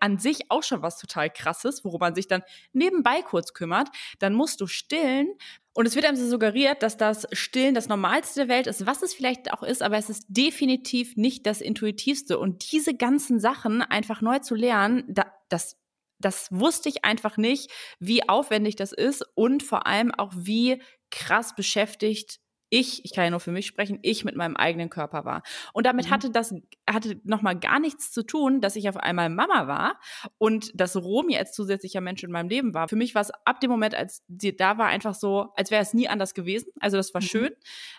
[0.00, 3.88] an sich auch schon was total krasses, worum man sich dann nebenbei kurz kümmert.
[4.18, 5.28] Dann musst du stillen.
[5.72, 9.02] Und es wird einem so suggeriert, dass das Stillen das Normalste der Welt ist, was
[9.02, 12.38] es vielleicht auch ist, aber es ist definitiv nicht das Intuitivste.
[12.38, 15.76] Und diese ganzen Sachen einfach neu zu lernen, da, das
[16.20, 21.54] das wusste ich einfach nicht, wie aufwendig das ist und vor allem auch wie krass
[21.54, 25.42] beschäftigt ich, ich kann ja nur für mich sprechen, ich mit meinem eigenen Körper war.
[25.72, 26.10] Und damit mhm.
[26.10, 26.54] hatte das,
[26.88, 30.00] hatte nochmal gar nichts zu tun, dass ich auf einmal Mama war
[30.38, 32.88] und dass Romy als zusätzlicher Mensch in meinem Leben war.
[32.88, 35.82] Für mich war es ab dem Moment, als sie da war, einfach so, als wäre
[35.82, 36.72] es nie anders gewesen.
[36.80, 37.26] Also das war mhm.
[37.26, 37.50] schön.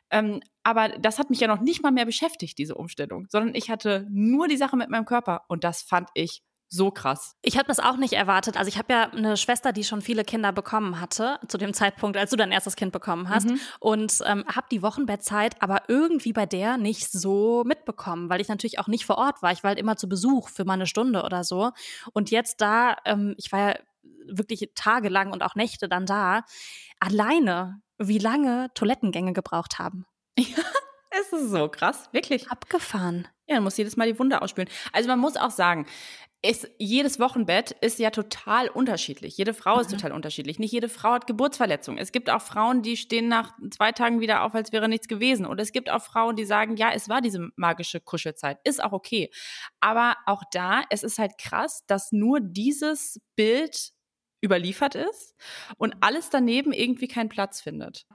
[0.10, 3.70] Ähm, aber das hat mich ja noch nicht mal mehr beschäftigt, diese Umstellung, sondern ich
[3.70, 7.36] hatte nur die Sache mit meinem Körper und das fand ich so krass.
[7.42, 8.56] Ich habe das auch nicht erwartet.
[8.56, 12.18] Also ich habe ja eine Schwester, die schon viele Kinder bekommen hatte, zu dem Zeitpunkt,
[12.18, 13.50] als du dein erstes Kind bekommen hast.
[13.50, 13.60] Mhm.
[13.82, 18.80] Und ähm, habe die Wochenbettzeit aber irgendwie bei der nicht so mitbekommen, weil ich natürlich
[18.80, 19.52] auch nicht vor Ort war.
[19.52, 21.72] Ich war halt immer zu Besuch für mal eine Stunde oder so.
[22.14, 23.76] Und jetzt da, ähm, ich war ja
[24.26, 26.44] wirklich tagelang und auch Nächte dann da,
[27.02, 30.06] alleine, wie lange Toilettengänge gebraucht haben.
[31.14, 32.50] Ja, es ist so krass, wirklich.
[32.50, 33.28] Abgefahren.
[33.46, 34.70] Ja, man muss jedes Mal die Wunde ausspülen.
[34.94, 35.86] Also man muss auch sagen,
[36.44, 39.38] ist, jedes Wochenbett ist ja total unterschiedlich.
[39.38, 39.82] Jede Frau mhm.
[39.82, 40.58] ist total unterschiedlich.
[40.58, 42.00] Nicht jede Frau hat Geburtsverletzungen.
[42.00, 45.46] Es gibt auch Frauen, die stehen nach zwei Tagen wieder auf, als wäre nichts gewesen.
[45.46, 48.58] Und es gibt auch Frauen, die sagen, ja, es war diese magische Kuschelzeit.
[48.64, 49.30] Ist auch okay.
[49.80, 53.92] Aber auch da, es ist halt krass, dass nur dieses Bild
[54.44, 55.36] überliefert ist
[55.78, 58.08] und alles daneben irgendwie keinen Platz findet.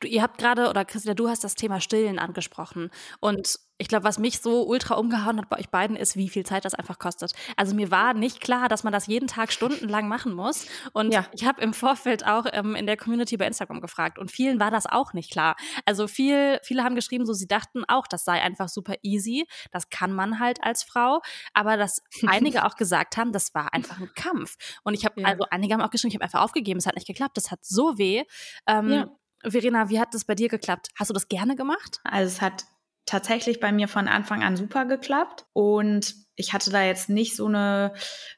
[0.00, 2.90] Du, ihr habt gerade, oder Christina, du hast das Thema Stillen angesprochen.
[3.20, 6.46] Und ich glaube, was mich so ultra umgehauen hat bei euch beiden, ist, wie viel
[6.46, 7.32] Zeit das einfach kostet.
[7.56, 10.66] Also mir war nicht klar, dass man das jeden Tag stundenlang machen muss.
[10.92, 11.26] Und ja.
[11.32, 14.18] ich habe im Vorfeld auch ähm, in der Community bei Instagram gefragt.
[14.18, 15.56] Und vielen war das auch nicht klar.
[15.86, 19.44] Also viel, viele haben geschrieben, so sie dachten auch, das sei einfach super easy.
[19.72, 21.20] Das kann man halt als Frau.
[21.52, 24.54] Aber dass einige auch gesagt haben, das war einfach ein Kampf.
[24.84, 25.26] Und ich habe, ja.
[25.26, 27.64] also einige haben auch geschrieben, ich habe einfach aufgegeben, es hat nicht geklappt, das hat
[27.64, 28.22] so weh.
[28.68, 29.08] Ähm, ja.
[29.46, 30.88] Verena, wie hat das bei dir geklappt?
[30.98, 32.00] Hast du das gerne gemacht?
[32.04, 32.64] Also es hat
[33.06, 37.46] tatsächlich bei mir von Anfang an super geklappt und ich hatte da jetzt nicht so
[37.46, 37.92] eine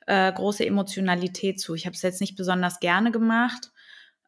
[0.06, 1.74] äh, große Emotionalität zu.
[1.74, 3.70] Ich habe es jetzt nicht besonders gerne gemacht,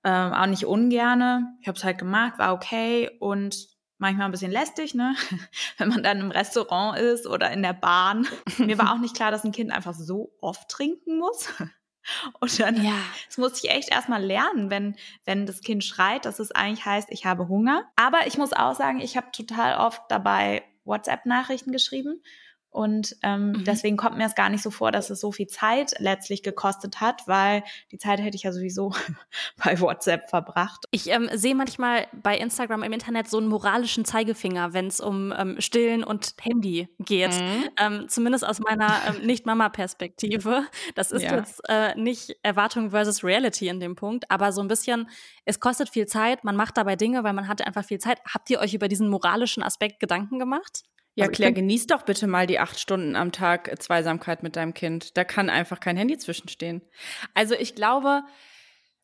[0.05, 1.57] ähm, auch nicht ungerne.
[1.61, 5.15] Ich habe es halt gemacht, war okay und manchmal ein bisschen lästig, ne?
[5.79, 8.27] Wenn man dann im Restaurant ist oder in der Bahn.
[8.59, 11.49] Mir war auch nicht klar, dass ein Kind einfach so oft trinken muss.
[12.41, 13.01] Und dann ja.
[13.27, 17.09] das musste ich echt erstmal lernen, wenn, wenn das Kind schreit, dass es eigentlich heißt,
[17.11, 17.85] ich habe Hunger.
[17.97, 22.23] Aber ich muss auch sagen, ich habe total oft dabei WhatsApp-Nachrichten geschrieben
[22.79, 23.65] und ähm, mhm.
[23.65, 27.01] deswegen kommt mir es gar nicht so vor, dass es so viel Zeit letztlich gekostet
[27.01, 28.93] hat, weil die Zeit hätte ich ja sowieso
[29.65, 30.85] bei WhatsApp verbracht.
[30.93, 35.35] Ich ähm, sehe manchmal bei Instagram im Internet so einen moralischen Zeigefinger, wenn es um
[35.37, 37.33] ähm, Stillen und Handy geht.
[37.33, 37.69] Mhm.
[37.81, 40.65] Ähm, zumindest aus meiner ähm, Nicht-Mama-Perspektive.
[40.95, 41.35] Das ist ja.
[41.35, 45.11] jetzt äh, nicht Erwartung versus Reality in dem Punkt, aber so ein bisschen,
[45.45, 48.21] es kostet viel Zeit, man macht dabei Dinge, weil man hatte einfach viel Zeit.
[48.33, 50.85] Habt ihr euch über diesen moralischen Aspekt Gedanken gemacht?
[51.19, 54.73] Ja, also Claire, genieß doch bitte mal die acht Stunden am Tag Zweisamkeit mit deinem
[54.73, 55.17] Kind.
[55.17, 56.83] Da kann einfach kein Handy zwischenstehen.
[57.35, 58.23] Also ich glaube,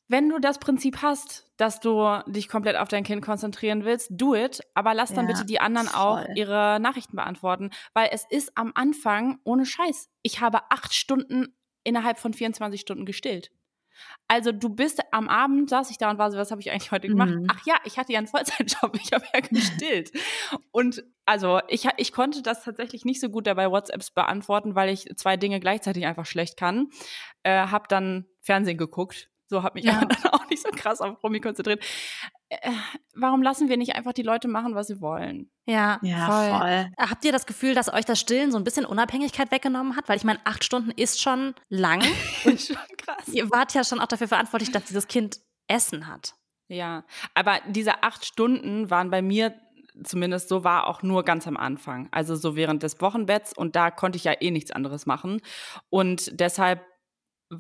[0.07, 4.35] wenn du das Prinzip hast, dass du dich komplett auf dein Kind konzentrieren willst, do
[4.35, 6.01] it, aber lass dann ja, bitte die anderen voll.
[6.01, 10.09] auch ihre Nachrichten beantworten, weil es ist am Anfang ohne Scheiß.
[10.23, 13.51] Ich habe acht Stunden innerhalb von 24 Stunden gestillt.
[14.29, 16.91] Also du bist am Abend, saß ich da und war so, was habe ich eigentlich
[16.91, 17.35] heute gemacht?
[17.35, 17.47] Mhm.
[17.51, 20.13] Ach ja, ich hatte ja einen Vollzeitjob, ich habe ja gestillt.
[20.73, 25.09] und also ich, ich konnte das tatsächlich nicht so gut dabei WhatsApps beantworten, weil ich
[25.17, 26.89] zwei Dinge gleichzeitig einfach schlecht kann.
[27.43, 30.05] Äh, hab dann Fernsehen geguckt, so habe mich ja.
[30.05, 31.85] dann auch nicht so krass auf Promi konzentriert.
[32.63, 32.71] Äh,
[33.15, 35.51] warum lassen wir nicht einfach die Leute machen, was sie wollen?
[35.67, 36.59] Ja, ja voll.
[36.59, 36.93] voll.
[36.99, 40.09] Habt ihr das Gefühl, dass euch das Stillen so ein bisschen Unabhängigkeit weggenommen hat?
[40.09, 42.03] Weil ich meine, acht Stunden ist schon lang.
[42.45, 43.29] Und schon krass.
[43.29, 46.35] Ihr wart ja schon auch dafür verantwortlich, dass dieses Kind Essen hat.
[46.69, 49.55] Ja, aber diese acht Stunden waren bei mir
[50.03, 52.09] zumindest so war auch nur ganz am Anfang.
[52.11, 55.41] Also so während des Wochenbetts und da konnte ich ja eh nichts anderes machen.
[55.89, 56.85] Und deshalb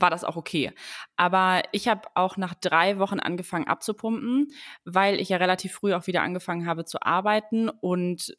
[0.00, 0.72] war das auch okay.
[1.16, 4.52] Aber ich habe auch nach drei Wochen angefangen abzupumpen,
[4.84, 8.34] weil ich ja relativ früh auch wieder angefangen habe zu arbeiten und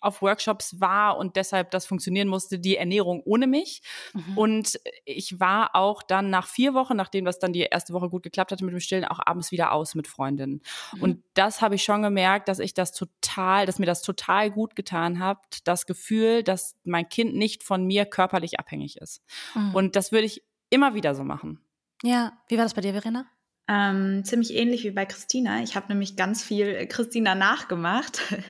[0.00, 3.82] auf Workshops war und deshalb das funktionieren musste, die Ernährung ohne mich.
[4.14, 4.38] Mhm.
[4.38, 8.22] Und ich war auch dann nach vier Wochen, nachdem das dann die erste Woche gut
[8.22, 10.62] geklappt hatte mit dem Stillen, auch abends wieder aus mit Freundinnen.
[10.94, 11.02] Mhm.
[11.02, 14.76] Und das habe ich schon gemerkt, dass ich das total, dass mir das total gut
[14.76, 19.22] getan hat, das Gefühl, dass mein Kind nicht von mir körperlich abhängig ist.
[19.54, 19.74] Mhm.
[19.74, 21.60] Und das würde ich immer wieder so machen.
[22.02, 23.26] Ja, wie war das bei dir, Verena?
[23.70, 25.60] Ähm, ziemlich ähnlich wie bei Christina.
[25.60, 28.20] Ich habe nämlich ganz viel Christina nachgemacht.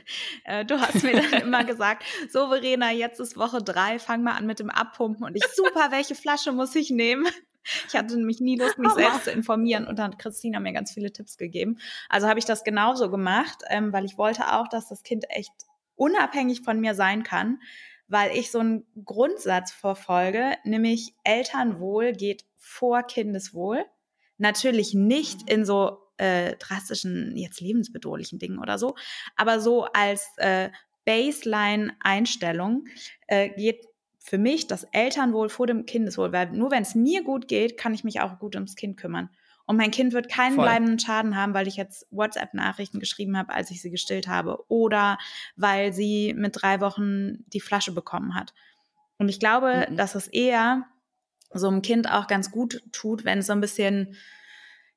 [0.45, 4.33] Äh, du hast mir dann immer gesagt, so Verena, jetzt ist Woche drei, fang mal
[4.33, 5.27] an mit dem Abpumpen.
[5.27, 7.27] Und ich, super, welche Flasche muss ich nehmen?
[7.87, 10.93] Ich hatte nämlich nie Lust, mich selbst zu informieren und dann hat Christina mir ganz
[10.93, 11.77] viele Tipps gegeben.
[12.09, 15.53] Also habe ich das genauso gemacht, ähm, weil ich wollte auch, dass das Kind echt
[15.95, 17.61] unabhängig von mir sein kann,
[18.09, 23.85] weil ich so einen Grundsatz verfolge, nämlich Elternwohl geht vor Kindeswohl.
[24.39, 28.97] Natürlich nicht in so äh, drastischen, jetzt lebensbedrohlichen Dingen oder so,
[29.37, 30.71] aber so als äh,
[31.05, 32.87] Baseline-Einstellung
[33.27, 33.87] äh, geht
[34.19, 37.95] für mich das Elternwohl vor dem Kindeswohl, weil nur wenn es mir gut geht, kann
[37.95, 39.31] ich mich auch gut ums Kind kümmern.
[39.69, 40.65] Und mein Kind wird keinen Voll.
[40.65, 44.65] bleibenden Schaden haben, weil ich jetzt WhatsApp-Nachrichten geschrieben habe, als ich sie gestillt habe.
[44.69, 45.19] Oder
[45.57, 48.55] weil sie mit drei Wochen die Flasche bekommen hat.
[49.19, 49.97] Und ich glaube, mhm.
[49.99, 50.87] dass es eher
[51.53, 54.17] so einem Kind auch ganz gut tut, wenn es so ein bisschen,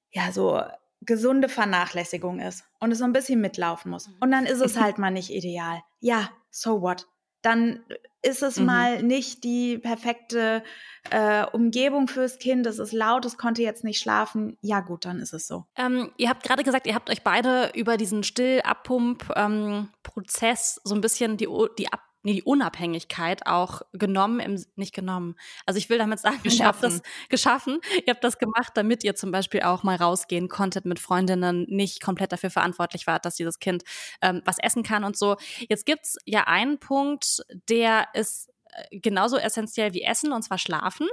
[0.09, 0.61] ja, so
[1.01, 4.09] gesunde Vernachlässigung ist und es so ein bisschen mitlaufen muss.
[4.21, 5.81] Und dann ist es halt mal nicht ideal.
[5.99, 7.07] Ja, so what?
[7.41, 7.83] Dann
[8.21, 8.65] ist es mhm.
[8.65, 10.63] mal nicht die perfekte
[11.09, 14.57] äh, Umgebung fürs Kind, es ist laut, es konnte jetzt nicht schlafen.
[14.61, 15.65] Ja gut, dann ist es so.
[15.75, 21.01] Ähm, ihr habt gerade gesagt, ihr habt euch beide über diesen Still-Abpump-Prozess ähm, so ein
[21.01, 25.35] bisschen die, die Ab nee, die Unabhängigkeit auch genommen, im, nicht genommen.
[25.65, 26.59] Also ich will damit sagen, geschaffen.
[26.61, 30.47] ihr habt das geschaffen, ihr habt das gemacht, damit ihr zum Beispiel auch mal rausgehen
[30.47, 33.83] konntet mit Freundinnen, nicht komplett dafür verantwortlich wart, dass dieses Kind
[34.21, 35.37] ähm, was essen kann und so.
[35.69, 38.49] Jetzt gibt's ja einen Punkt, der ist
[38.91, 41.07] genauso essentiell wie Essen und zwar Schlafen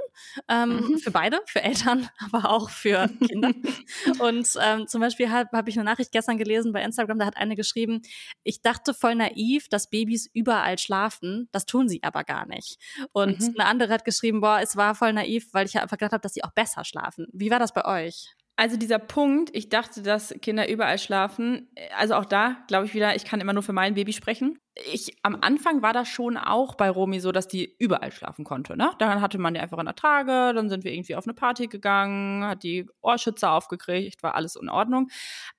[0.47, 0.97] ähm, mhm.
[0.99, 3.51] für beide, für Eltern, aber auch für Kinder.
[4.19, 7.37] und ähm, zum Beispiel habe hab ich eine Nachricht gestern gelesen bei Instagram, da hat
[7.37, 8.01] eine geschrieben,
[8.43, 12.77] ich dachte voll naiv, dass Babys überall schlafen, das tun sie aber gar nicht.
[13.11, 13.55] Und mhm.
[13.57, 16.33] eine andere hat geschrieben, boah, es war voll naiv, weil ich einfach gedacht habe, dass
[16.33, 17.27] sie auch besser schlafen.
[17.33, 18.35] Wie war das bei euch?
[18.59, 21.69] Also dieser Punkt, ich dachte, dass Kinder überall schlafen.
[21.97, 24.59] Also auch da glaube ich wieder, ich kann immer nur für mein Baby sprechen.
[24.91, 28.75] Ich, am Anfang war das schon auch bei Romy so, dass die überall schlafen konnte.
[28.75, 28.91] Ne?
[28.99, 31.67] Dann hatte man die einfach in der Trage, dann sind wir irgendwie auf eine Party
[31.67, 35.07] gegangen, hat die Ohrschützer aufgekriegt, war alles in Ordnung.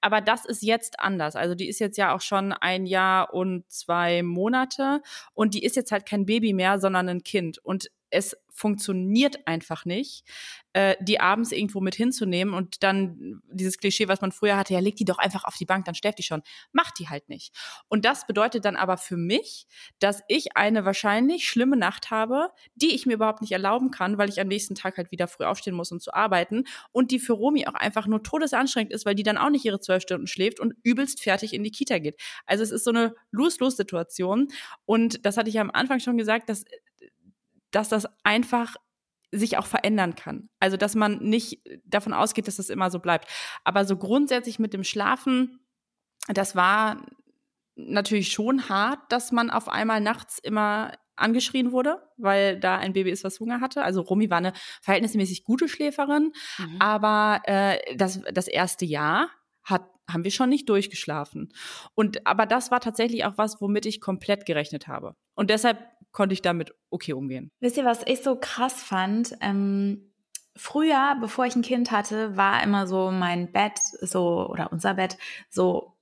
[0.02, 1.36] Aber das ist jetzt anders.
[1.36, 5.00] Also die ist jetzt ja auch schon ein Jahr und zwei Monate
[5.32, 7.64] und die ist jetzt halt kein Baby mehr, sondern ein Kind.
[7.64, 10.24] Und es funktioniert einfach nicht,
[10.72, 14.80] äh, die abends irgendwo mit hinzunehmen und dann dieses Klischee, was man früher hatte, ja,
[14.80, 16.42] leg die doch einfach auf die Bank, dann schläft die schon.
[16.72, 17.56] Macht die halt nicht.
[17.88, 19.66] Und das bedeutet dann aber für mich,
[19.98, 24.28] dass ich eine wahrscheinlich schlimme Nacht habe, die ich mir überhaupt nicht erlauben kann, weil
[24.28, 27.32] ich am nächsten Tag halt wieder früh aufstehen muss und zu arbeiten und die für
[27.32, 30.60] Romy auch einfach nur todesanstrengend ist, weil die dann auch nicht ihre zwölf Stunden schläft
[30.60, 32.20] und übelst fertig in die Kita geht.
[32.46, 34.48] Also es ist so eine Lose-Lose-Situation
[34.84, 36.64] und das hatte ich am Anfang schon gesagt, dass
[37.70, 38.76] dass das einfach
[39.32, 40.48] sich auch verändern kann.
[40.58, 43.28] Also, dass man nicht davon ausgeht, dass das immer so bleibt.
[43.64, 45.60] Aber so grundsätzlich mit dem Schlafen,
[46.28, 47.06] das war
[47.76, 53.10] natürlich schon hart, dass man auf einmal nachts immer angeschrien wurde, weil da ein Baby
[53.10, 53.82] ist, was Hunger hatte.
[53.82, 54.52] Also Romy war eine
[54.82, 56.76] verhältnismäßig gute Schläferin, mhm.
[56.78, 59.28] aber äh, das, das erste Jahr
[59.62, 61.52] hat, haben wir schon nicht durchgeschlafen.
[61.94, 65.14] Und aber das war tatsächlich auch was, womit ich komplett gerechnet habe.
[65.34, 65.78] Und deshalb
[66.12, 67.50] konnte ich damit okay umgehen.
[67.60, 69.36] Wisst ihr, was ich so krass fand?
[69.40, 70.12] Ähm,
[70.56, 75.16] früher, bevor ich ein Kind hatte, war immer so mein Bett so oder unser Bett
[75.48, 75.96] so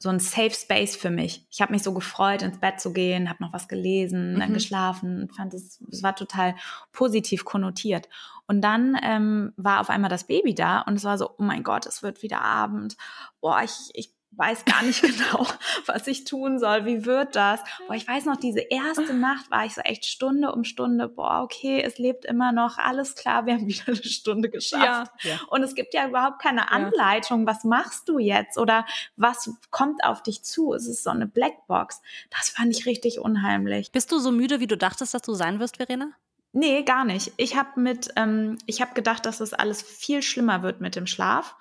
[0.00, 1.44] so ein Safe Space für mich.
[1.50, 4.38] Ich habe mich so gefreut, ins Bett zu gehen, habe noch was gelesen, mhm.
[4.38, 6.54] dann geschlafen, fand es, es war total
[6.92, 8.08] positiv konnotiert.
[8.46, 11.64] Und dann ähm, war auf einmal das Baby da und es war so, oh mein
[11.64, 12.96] Gott, es wird wieder Abend.
[13.40, 15.46] Boah, ich, ich weiß gar nicht genau,
[15.86, 16.84] was ich tun soll.
[16.84, 17.60] Wie wird das?
[17.86, 21.08] Boah, ich weiß noch, diese erste Nacht war ich so echt Stunde um Stunde.
[21.08, 22.78] Boah, okay, es lebt immer noch.
[22.78, 25.12] Alles klar, wir haben wieder eine Stunde geschafft.
[25.22, 25.40] Ja.
[25.48, 27.46] Und es gibt ja überhaupt keine Anleitung.
[27.46, 28.58] Was machst du jetzt?
[28.58, 28.86] Oder
[29.16, 30.72] was kommt auf dich zu?
[30.74, 32.00] Es ist so eine Blackbox.
[32.30, 33.92] Das fand ich richtig unheimlich.
[33.92, 36.12] Bist du so müde, wie du dachtest, dass du sein wirst, Verena?
[36.52, 37.32] Nee, gar nicht.
[37.36, 40.96] Ich habe mit, ähm, ich habe gedacht, dass es das alles viel schlimmer wird mit
[40.96, 41.56] dem Schlaf.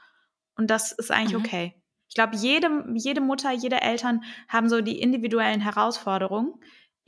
[0.56, 1.46] Und das ist eigentlich mhm.
[1.46, 1.74] okay.
[2.10, 6.54] Ich glaube, jede, jede Mutter, jede Eltern haben so die individuellen Herausforderungen.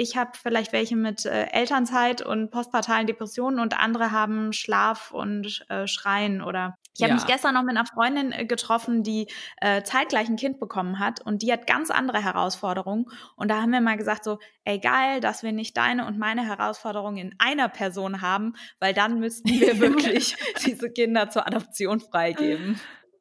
[0.01, 5.65] Ich habe vielleicht welche mit äh, Elternzeit und postpartalen Depressionen und andere haben Schlaf und
[5.67, 7.15] äh, Schreien oder ich habe ja.
[7.15, 9.27] mich gestern noch mit einer Freundin äh, getroffen, die
[9.61, 13.71] äh, zeitgleich ein Kind bekommen hat und die hat ganz andere Herausforderungen und da haben
[13.71, 17.69] wir mal gesagt so, ey geil, dass wir nicht deine und meine Herausforderungen in einer
[17.69, 20.35] Person haben, weil dann müssten wir wirklich
[20.65, 22.79] diese Kinder zur Adoption freigeben.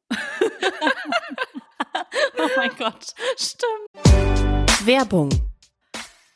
[2.37, 4.85] oh mein Gott, stimmt.
[4.85, 5.29] Werbung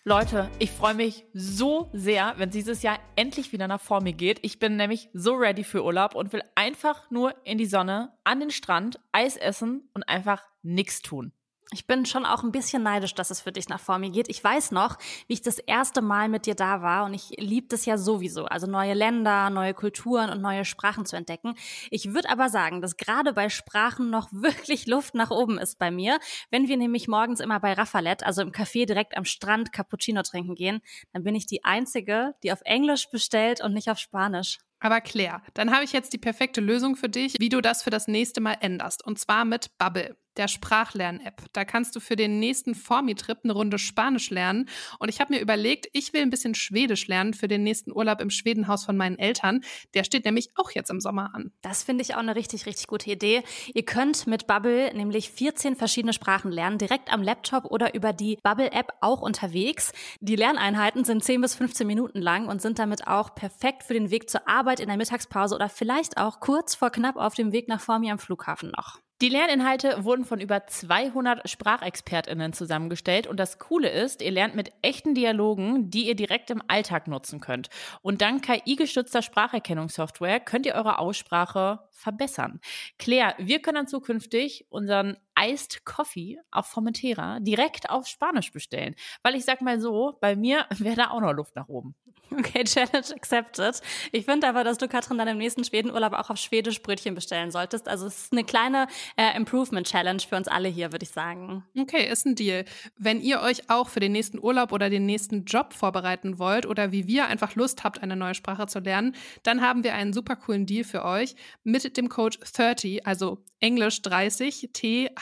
[0.06, 4.40] Leute, ich freue mich so sehr, wenn dieses Jahr endlich wieder nach vor mir geht.
[4.42, 8.42] Ich bin nämlich so ready für Urlaub und will einfach nur in die Sonne, an
[8.42, 11.32] den Strand, Eis essen und einfach nichts tun.
[11.74, 14.30] Ich bin schon auch ein bisschen neidisch, dass es für dich nach vor mir geht.
[14.30, 17.68] Ich weiß noch, wie ich das erste Mal mit dir da war und ich liebe
[17.68, 18.46] das ja sowieso.
[18.46, 21.56] Also neue Länder, neue Kulturen und neue Sprachen zu entdecken.
[21.90, 25.90] Ich würde aber sagen, dass gerade bei Sprachen noch wirklich Luft nach oben ist bei
[25.90, 26.20] mir.
[26.52, 30.54] Wenn wir nämlich morgens immer bei Raffalet, also im Café direkt am Strand Cappuccino trinken
[30.54, 30.82] gehen,
[31.12, 34.60] dann bin ich die Einzige, die auf Englisch bestellt und nicht auf Spanisch.
[34.80, 37.90] Aber Claire, dann habe ich jetzt die perfekte Lösung für dich, wie du das für
[37.90, 39.04] das nächste Mal änderst.
[39.06, 41.44] Und zwar mit Bubble der Sprachlern-App.
[41.54, 44.70] Da kannst du für den nächsten Formi-Trip eine Runde Spanisch lernen.
[45.00, 48.22] Und ich habe mir überlegt, ich will ein bisschen Schwedisch lernen für den nächsten Urlaub
[48.22, 49.62] im Schwedenhaus von meinen Eltern.
[49.94, 51.52] Der steht nämlich auch jetzt im Sommer an.
[51.62, 53.44] Das finde ich auch eine richtig, richtig gute Idee.
[53.74, 58.38] Ihr könnt mit Bubble nämlich 14 verschiedene Sprachen lernen, direkt am Laptop oder über die
[58.44, 59.92] Bubble-App auch unterwegs.
[60.20, 64.12] Die Lerneinheiten sind 10 bis 15 Minuten lang und sind damit auch perfekt für den
[64.12, 67.68] Weg zur Arbeit in der Mittagspause oder vielleicht auch kurz vor knapp auf dem Weg
[67.68, 69.03] nach Formi am Flughafen noch.
[69.24, 74.74] Die Lerninhalte wurden von über 200 Sprachexpertinnen zusammengestellt und das Coole ist, ihr lernt mit
[74.82, 77.70] echten Dialogen, die ihr direkt im Alltag nutzen könnt.
[78.02, 82.60] Und dank KI-gestützter Spracherkennungssoftware könnt ihr eure Aussprache verbessern.
[83.00, 88.94] Claire, wir können dann zukünftig unseren Iced Coffee auf Formentera direkt auf Spanisch bestellen.
[89.22, 91.96] Weil ich sag mal so, bei mir wäre da auch noch Luft nach oben.
[92.38, 93.82] Okay, Challenge accepted.
[94.12, 97.52] Ich finde aber, dass du, Katrin, dann im nächsten Schwedenurlaub auch auf Schwedisch Brötchen bestellen
[97.52, 97.88] solltest.
[97.88, 101.64] Also es ist eine kleine äh, Improvement-Challenge für uns alle hier, würde ich sagen.
[101.78, 102.66] Okay, ist ein Deal.
[102.98, 106.92] Wenn ihr euch auch für den nächsten Urlaub oder den nächsten Job vorbereiten wollt oder
[106.92, 110.36] wie wir einfach Lust habt, eine neue Sprache zu lernen, dann haben wir einen super
[110.36, 115.14] coolen Deal für euch mit dem Code 30, also Englisch 30, T-H-I-R-T-Y,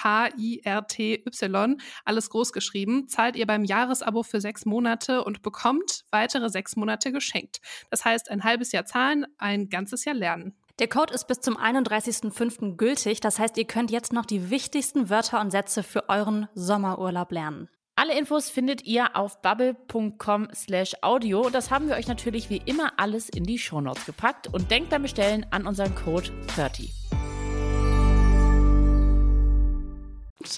[2.05, 7.00] alles groß geschrieben, zahlt ihr beim Jahresabo für sechs Monate und bekommt weitere sechs Monate
[7.09, 7.61] geschenkt.
[7.89, 10.53] Das heißt, ein halbes Jahr zahlen, ein ganzes Jahr lernen.
[10.79, 12.75] Der Code ist bis zum 31.05.
[12.75, 13.19] gültig.
[13.19, 17.69] Das heißt, ihr könnt jetzt noch die wichtigsten Wörter und Sätze für euren Sommerurlaub lernen.
[17.95, 21.49] Alle Infos findet ihr auf bubble.com slash audio.
[21.49, 25.03] Das haben wir euch natürlich wie immer alles in die Shownotes gepackt und denkt beim
[25.03, 27.00] Bestellen an unseren Code 30.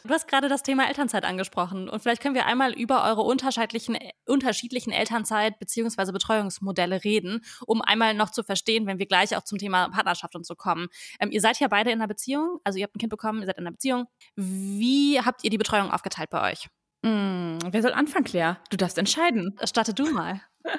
[0.04, 3.98] Du hast gerade das Thema Elternzeit angesprochen und vielleicht können wir einmal über eure unterschiedlichen,
[4.26, 6.12] unterschiedlichen Elternzeit bzw.
[6.12, 10.46] Betreuungsmodelle reden, um einmal noch zu verstehen, wenn wir gleich auch zum Thema Partnerschaft und
[10.46, 10.88] so kommen.
[11.20, 13.46] Ähm, ihr seid ja beide in einer Beziehung, also ihr habt ein Kind bekommen, ihr
[13.46, 14.06] seid in einer Beziehung.
[14.36, 16.68] Wie habt ihr die Betreuung aufgeteilt bei euch?
[17.04, 18.58] Mm, wer soll anfangen, Claire?
[18.70, 19.58] Du darfst entscheiden.
[19.64, 20.42] Starte du mal.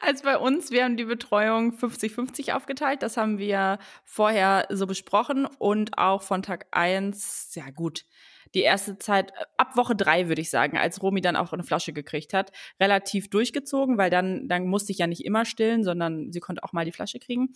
[0.00, 3.02] Also bei uns, wir haben die Betreuung 50-50 aufgeteilt.
[3.02, 8.06] Das haben wir vorher so besprochen und auch von Tag 1, ja gut,
[8.54, 11.64] die erste Zeit, äh, ab Woche drei würde ich sagen, als Romy dann auch eine
[11.64, 16.32] Flasche gekriegt hat, relativ durchgezogen, weil dann, dann musste ich ja nicht immer stillen, sondern
[16.32, 17.54] sie konnte auch mal die Flasche kriegen.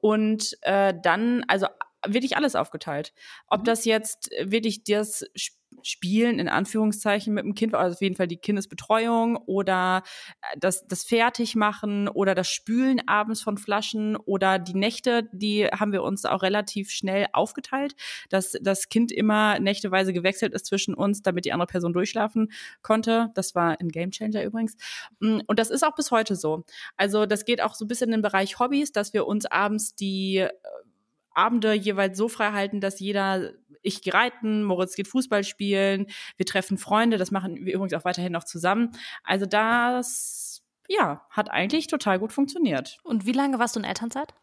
[0.00, 1.66] Und äh, dann, also
[2.06, 3.12] wirklich alles aufgeteilt.
[3.46, 3.64] Ob mhm.
[3.64, 5.24] das jetzt wirklich das
[5.82, 10.02] Spielen in Anführungszeichen mit dem Kind also auf jeden Fall die Kindesbetreuung oder
[10.42, 15.92] äh, das, das Fertigmachen oder das Spülen abends von Flaschen oder die Nächte, die haben
[15.92, 17.94] wir uns auch relativ schnell aufgeteilt,
[18.28, 23.30] dass das Kind immer nächteweise gewechselt ist zwischen uns, damit die andere Person durchschlafen konnte.
[23.34, 24.76] Das war ein Gamechanger übrigens.
[25.20, 26.64] Mm, und das ist auch bis heute so.
[26.96, 29.94] Also das geht auch so ein bisschen in den Bereich Hobbys, dass wir uns abends
[29.94, 30.50] die äh,
[31.32, 36.46] Abende jeweils so frei halten, dass jeder, ich gehe reiten, Moritz geht Fußball spielen, wir
[36.46, 38.90] treffen Freunde, das machen wir übrigens auch weiterhin noch zusammen.
[39.24, 42.98] Also das, ja, hat eigentlich total gut funktioniert.
[43.02, 44.34] Und wie lange warst du in Elternzeit?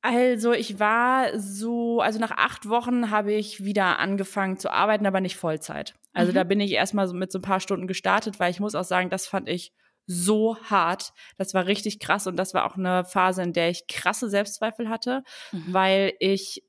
[0.00, 5.20] Also ich war so, also nach acht Wochen habe ich wieder angefangen zu arbeiten, aber
[5.20, 5.94] nicht Vollzeit.
[6.12, 6.36] Also mhm.
[6.36, 8.84] da bin ich erstmal so mit so ein paar Stunden gestartet, weil ich muss auch
[8.84, 9.72] sagen, das fand ich
[10.06, 11.12] so hart.
[11.36, 14.88] Das war richtig krass und das war auch eine Phase, in der ich krasse Selbstzweifel
[14.88, 15.64] hatte, mhm.
[15.68, 16.62] weil ich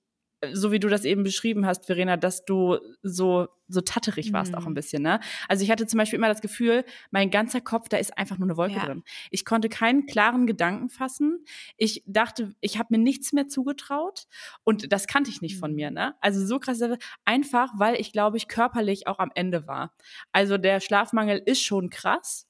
[0.54, 4.58] so wie du das eben beschrieben hast, Verena, dass du so, so tatterig warst mhm.
[4.58, 4.76] auch ein mhm.
[4.76, 5.20] bisschen, ne?
[5.48, 8.48] Also ich hatte zum Beispiel immer das Gefühl, mein ganzer Kopf, da ist einfach nur
[8.48, 8.86] eine Wolke ja.
[8.86, 9.04] drin.
[9.32, 11.44] Ich konnte keinen klaren Gedanken fassen.
[11.78, 14.28] Ich dachte, ich habe mir nichts mehr zugetraut
[14.64, 15.60] und das kannte ich nicht mhm.
[15.60, 16.16] von mir, ne?
[16.22, 16.80] Also so krass,
[17.26, 19.94] einfach, weil ich glaube ich körperlich auch am Ende war.
[20.32, 22.49] Also der Schlafmangel ist schon krass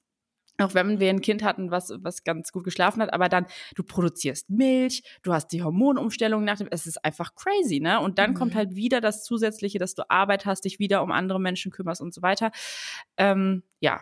[0.61, 3.45] auch wenn wir ein Kind hatten, was, was ganz gut geschlafen hat, aber dann,
[3.75, 7.99] du produzierst Milch, du hast die Hormonumstellung nach dem, es ist einfach crazy, ne?
[7.99, 8.35] Und dann mhm.
[8.35, 12.01] kommt halt wieder das Zusätzliche, dass du Arbeit hast, dich wieder um andere Menschen kümmerst
[12.01, 12.51] und so weiter.
[13.17, 14.01] Ähm, ja,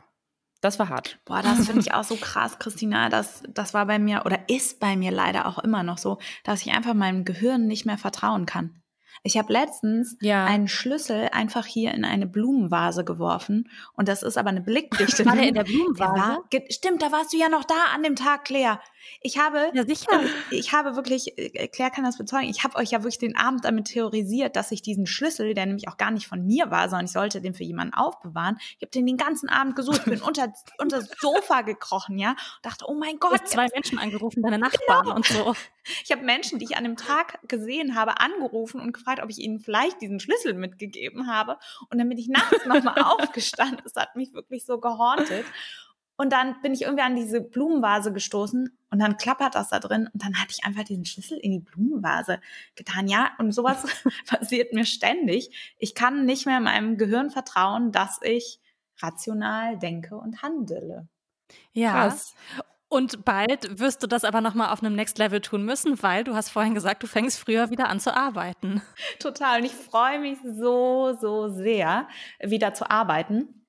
[0.61, 1.19] das war hart.
[1.25, 3.09] Boah, das finde ich auch so krass, Christina.
[3.09, 6.65] Das, das war bei mir oder ist bei mir leider auch immer noch so, dass
[6.65, 8.81] ich einfach meinem Gehirn nicht mehr vertrauen kann.
[9.23, 10.45] Ich habe letztens Ja.
[10.45, 15.35] einen Schlüssel einfach hier in eine Blumenvase geworfen und das ist aber eine blickdichte War
[15.35, 16.13] der in der Der Blumenvase?
[16.13, 18.79] war, stimmt, da warst du ja noch da an dem Tag, Claire.
[19.21, 20.21] Ich habe, Ja, sicher.
[20.51, 23.63] ich habe wirklich, äh, Claire kann das bezeugen, ich habe euch ja wirklich den Abend
[23.65, 27.05] damit theorisiert, dass ich diesen Schlüssel, der nämlich auch gar nicht von mir war, sondern
[27.05, 30.51] ich sollte den für jemanden aufbewahren, ich habe den den ganzen Abend gesucht, bin unter,
[30.77, 34.43] unter das Sofa gekrochen, ja, und dachte, oh mein Du Gott, hast zwei Menschen angerufen,
[34.43, 35.55] deine Nachbarn und so.
[36.03, 39.39] Ich habe Menschen, die ich an dem Tag gesehen habe, angerufen und gefragt, ob ich
[39.39, 41.57] ihnen vielleicht diesen Schlüssel mitgegeben habe.
[41.89, 43.79] Und dann bin ich nachts nochmal aufgestanden.
[43.83, 45.45] Das hat mich wirklich so gehauntet.
[46.17, 50.09] Und dann bin ich irgendwie an diese Blumenvase gestoßen und dann klappert das da drin
[50.11, 52.41] und dann hatte ich einfach diesen Schlüssel in die Blumenvase
[52.75, 53.07] getan.
[53.07, 53.85] Ja, und sowas
[54.25, 55.75] passiert mir ständig.
[55.77, 58.59] Ich kann nicht mehr meinem Gehirn vertrauen, dass ich
[58.99, 61.07] rational denke und handele.
[61.73, 61.91] Ja.
[61.91, 62.33] Krass.
[62.89, 66.35] Und bald wirst du das aber nochmal auf einem Next Level tun müssen, weil du
[66.35, 68.81] hast vorhin gesagt, du fängst früher wieder an zu arbeiten.
[69.19, 69.59] Total.
[69.59, 72.07] Und ich freue mich so, so sehr,
[72.39, 73.65] wieder zu arbeiten.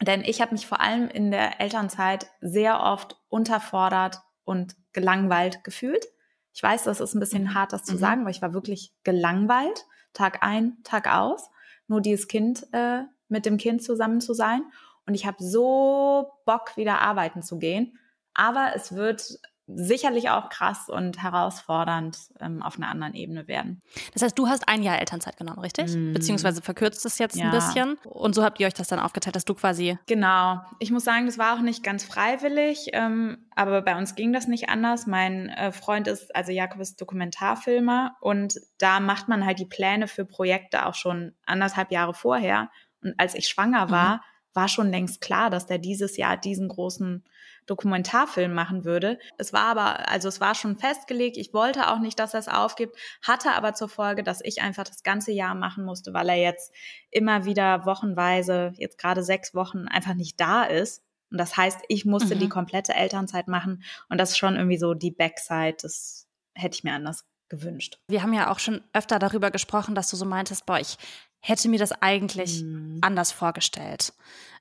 [0.00, 6.06] Denn ich habe mich vor allem in der Elternzeit sehr oft unterfordert und gelangweilt gefühlt.
[6.54, 7.98] Ich weiß, das ist ein bisschen hart, das zu Mhm.
[7.98, 11.50] sagen, weil ich war wirklich gelangweilt, Tag ein, Tag aus.
[11.88, 14.62] Nur dieses Kind, äh, mit dem Kind zusammen zu sein.
[15.06, 17.98] Und ich habe so Bock, wieder arbeiten zu gehen.
[18.34, 19.22] Aber es wird
[19.66, 23.80] sicherlich auch krass und herausfordernd ähm, auf einer anderen Ebene werden.
[24.12, 25.94] Das heißt, du hast ein Jahr Elternzeit genommen, richtig?
[25.94, 26.12] Mm.
[26.12, 27.46] Beziehungsweise verkürzt es jetzt Ja.
[27.46, 27.94] ein bisschen.
[28.04, 29.98] Und so habt ihr euch das dann aufgeteilt, dass du quasi.
[30.06, 30.60] Genau.
[30.78, 34.48] Ich muss sagen, das war auch nicht ganz freiwillig, ähm, aber bei uns ging das
[34.48, 35.06] nicht anders.
[35.06, 40.08] Mein äh, Freund ist, also Jakob ist Dokumentarfilmer und da macht man halt die Pläne
[40.08, 42.68] für Projekte auch schon anderthalb Jahre vorher.
[43.02, 44.22] Und als ich schwanger war,
[44.54, 47.24] war schon längst klar, dass der dieses Jahr diesen großen
[47.66, 49.18] Dokumentarfilm machen würde.
[49.38, 51.36] Es war aber, also es war schon festgelegt.
[51.36, 54.84] Ich wollte auch nicht, dass er es aufgibt, hatte aber zur Folge, dass ich einfach
[54.84, 56.72] das ganze Jahr machen musste, weil er jetzt
[57.10, 61.02] immer wieder wochenweise, jetzt gerade sechs Wochen, einfach nicht da ist.
[61.30, 62.40] Und das heißt, ich musste Mhm.
[62.40, 63.82] die komplette Elternzeit machen.
[64.08, 65.76] Und das ist schon irgendwie so die Backside.
[65.80, 67.98] Das hätte ich mir anders gewünscht.
[68.08, 70.96] Wir haben ja auch schon öfter darüber gesprochen, dass du so meintest, boah, ich
[71.40, 72.98] hätte mir das eigentlich Mhm.
[73.02, 74.12] anders vorgestellt.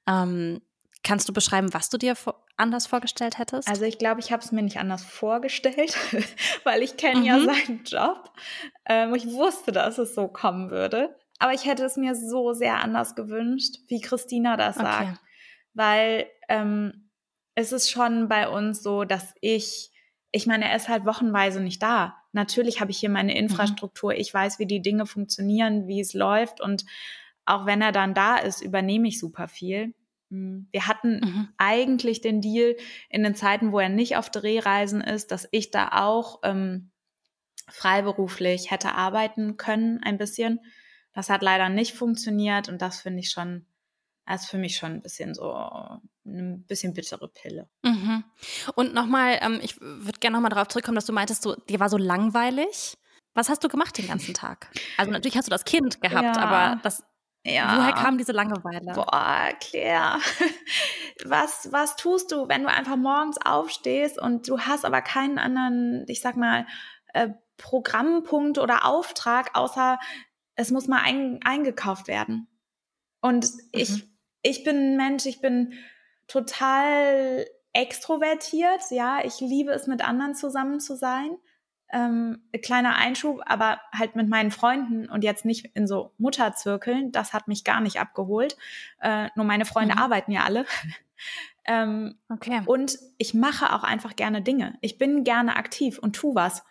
[0.08, 0.62] Ähm,
[1.04, 2.16] kannst du beschreiben, was du dir
[2.58, 3.68] anders vorgestellt hättest?
[3.68, 5.98] Also ich glaube, ich habe es mir nicht anders vorgestellt,
[6.64, 7.46] weil ich kenne ja Mhm.
[7.46, 8.32] seinen Job.
[8.86, 11.16] Ähm, ich wusste, dass es so kommen würde.
[11.40, 14.86] Aber ich hätte es mir so sehr anders gewünscht, wie Christina das Okay.
[14.86, 15.20] sagt.
[15.74, 17.10] Weil ähm,
[17.56, 19.92] es ist schon bei uns so, dass ich,
[20.32, 22.18] ich meine, er ist halt wochenweise nicht da.
[22.34, 24.14] Natürlich habe ich hier meine Infrastruktur.
[24.14, 26.62] Ich weiß, wie die Dinge funktionieren, wie es läuft.
[26.62, 26.86] Und
[27.46, 29.94] auch wenn er dann da ist, übernehme ich super viel.
[30.32, 31.50] Mm, Wir hatten Mhm.
[31.58, 32.76] eigentlich den Deal
[33.10, 36.90] in den Zeiten, wo er nicht auf Drehreisen ist, dass ich da auch ähm,
[37.70, 40.60] freiberuflich hätte arbeiten können, ein bisschen.
[41.14, 43.66] Das hat leider nicht funktioniert und das finde ich schon,
[44.26, 47.68] das ist für mich schon ein bisschen so eine bisschen bittere Pille.
[47.84, 48.24] Mhm.
[48.76, 51.90] Und nochmal, ähm, ich würde gerne nochmal darauf zurückkommen, dass du meintest, du, dir war
[51.90, 52.98] so langweilig.
[53.34, 54.70] Was hast du gemacht den ganzen Tag?
[54.98, 56.42] Also natürlich hast du das Kind gehabt, Ja.
[56.42, 57.04] aber das,
[57.44, 57.78] Ja.
[57.78, 58.94] woher kam diese Langeweile?
[58.94, 60.20] Boah, Claire,
[61.26, 66.06] was, was tust du, wenn du einfach morgens aufstehst und du hast aber keinen anderen,
[66.08, 66.68] ich sag mal,
[67.14, 70.00] äh, Programmpunkt oder Auftrag, außer
[70.56, 72.48] es muss mal ein, eingekauft werden.
[73.22, 74.08] Und ich,
[74.42, 75.74] ich bin ein Mensch, ich bin
[76.28, 81.38] total extrovertiert, ja, ich liebe es, mit anderen zusammen zu sein.
[81.94, 87.34] Ähm, kleiner Einschub, aber halt mit meinen Freunden und jetzt nicht in so Mutterzirkeln, das
[87.34, 88.56] hat mich gar nicht abgeholt.
[89.02, 90.02] Äh, nur meine Freunde Mhm.
[90.02, 90.66] arbeiten ja alle.
[91.66, 92.62] ähm, Okay.
[92.66, 94.78] und ich mache auch einfach gerne Dinge.
[94.82, 96.64] Ich bin gerne aktiv und tu was.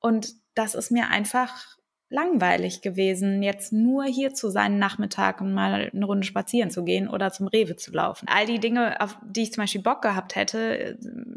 [0.00, 1.77] Und das ist mir einfach
[2.10, 7.08] langweilig gewesen, jetzt nur hier zu sein Nachmittag und mal eine Runde spazieren zu gehen
[7.08, 8.26] oder zum Rewe zu laufen.
[8.28, 10.96] All die Dinge, auf die ich zum Beispiel Bock gehabt hätte, äh,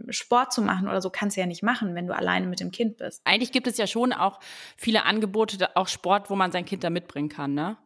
[0.09, 2.71] Sport zu machen oder so, kannst du ja nicht machen, wenn du alleine mit dem
[2.71, 3.21] Kind bist.
[3.25, 4.39] Eigentlich gibt es ja schon auch
[4.77, 7.77] viele Angebote, auch Sport, wo man sein Kind da mitbringen kann, ne?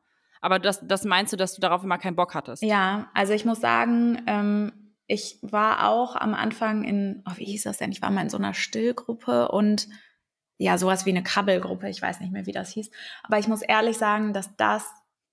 [0.41, 2.61] Aber das, das meinst du, dass du darauf immer keinen Bock hattest?
[2.61, 7.63] Ja, also ich muss sagen, ähm, ich war auch am Anfang in, oh, wie hieß
[7.63, 7.91] das denn?
[7.91, 9.87] Ich war mal in so einer Stillgruppe und
[10.57, 12.89] ja, sowas wie eine Krabbelgruppe, ich weiß nicht mehr, wie das hieß.
[13.23, 14.85] Aber ich muss ehrlich sagen, dass das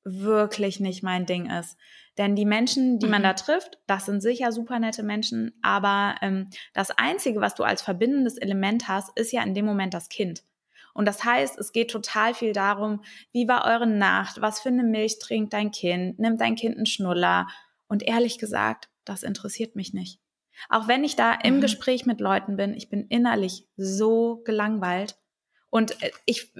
[0.04, 1.76] wirklich nicht mein Ding ist.
[2.18, 3.26] Denn die Menschen, die man Mhm.
[3.26, 7.82] da trifft, das sind sicher super nette Menschen, aber ähm, das Einzige, was du als
[7.82, 10.42] verbindendes Element hast, ist ja in dem Moment das Kind.
[10.92, 13.02] Und das heißt, es geht total viel darum,
[13.32, 16.84] wie war eure Nacht, was für eine Milch trinkt dein Kind, nimmt dein Kind einen
[16.86, 17.46] Schnuller.
[17.88, 20.18] Und ehrlich gesagt, das interessiert mich nicht.
[20.68, 21.60] Auch wenn ich da im Mhm.
[21.60, 25.16] Gespräch mit Leuten bin, ich bin innerlich so gelangweilt.
[25.70, 26.52] Und äh, ich,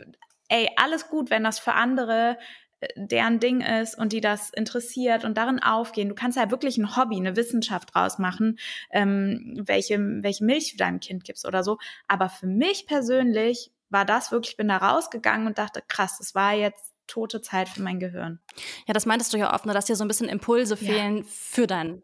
[0.48, 2.38] ey, alles gut, wenn das für andere
[2.80, 6.08] äh, deren Ding ist und die das interessiert und darin aufgehen.
[6.08, 8.58] Du kannst ja wirklich ein Hobby, eine Wissenschaft draus machen,
[8.90, 11.78] ähm, welche, welche Milch du deinem Kind gibst oder so.
[12.08, 16.34] Aber für mich persönlich war das wirklich, ich bin da rausgegangen und dachte, krass, das
[16.34, 18.40] war jetzt tote Zeit für mein Gehirn.
[18.86, 21.24] Ja, das meintest du ja oft, ne, dass dir so ein bisschen Impulse fehlen ja.
[21.26, 22.02] für dein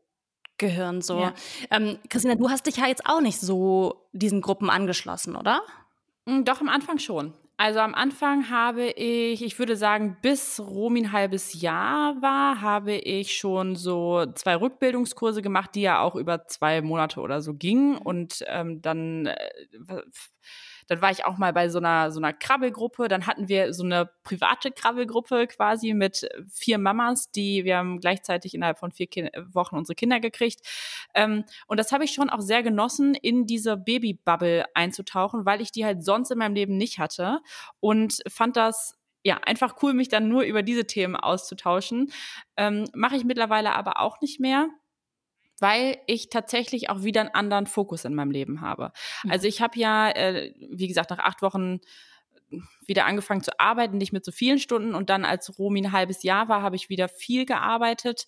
[0.59, 1.21] Gehirn so.
[1.21, 1.35] Ja.
[1.71, 5.63] Ähm, Christina, du hast dich ja jetzt auch nicht so diesen Gruppen angeschlossen, oder?
[6.27, 7.33] Hm, doch, am Anfang schon.
[7.61, 12.93] Also am Anfang habe ich, ich würde sagen, bis Romi ein halbes Jahr war, habe
[12.93, 17.99] ich schon so zwei Rückbildungskurse gemacht, die ja auch über zwei Monate oder so gingen.
[17.99, 19.51] Und ähm, dann äh,
[20.89, 23.09] dann war ich auch mal bei so einer, so einer Krabbelgruppe.
[23.09, 28.55] Dann hatten wir so eine private Krabbelgruppe quasi mit vier Mamas, die wir haben gleichzeitig
[28.55, 30.61] innerhalb von vier kind Wochen unsere Kinder gekriegt.
[31.15, 35.73] Ähm, und das habe ich schon auch sehr genossen, in diese Babybubble einzutauchen, weil ich
[35.73, 37.41] die halt sonst in meinem Leben nicht hatte
[37.81, 42.11] und fand das ja, einfach cool, mich dann nur über diese Themen auszutauschen.
[42.57, 44.69] Ähm, Mache ich mittlerweile aber auch nicht mehr
[45.61, 48.93] weil ich tatsächlich auch wieder einen anderen Fokus in meinem Leben habe.
[49.25, 49.31] Mhm.
[49.31, 51.81] Also ich habe ja, äh, wie gesagt, nach acht Wochen
[52.87, 54.95] wieder angefangen zu arbeiten, nicht mit so vielen Stunden.
[54.95, 58.27] Und dann, als Romi ein halbes Jahr war, habe ich wieder viel gearbeitet.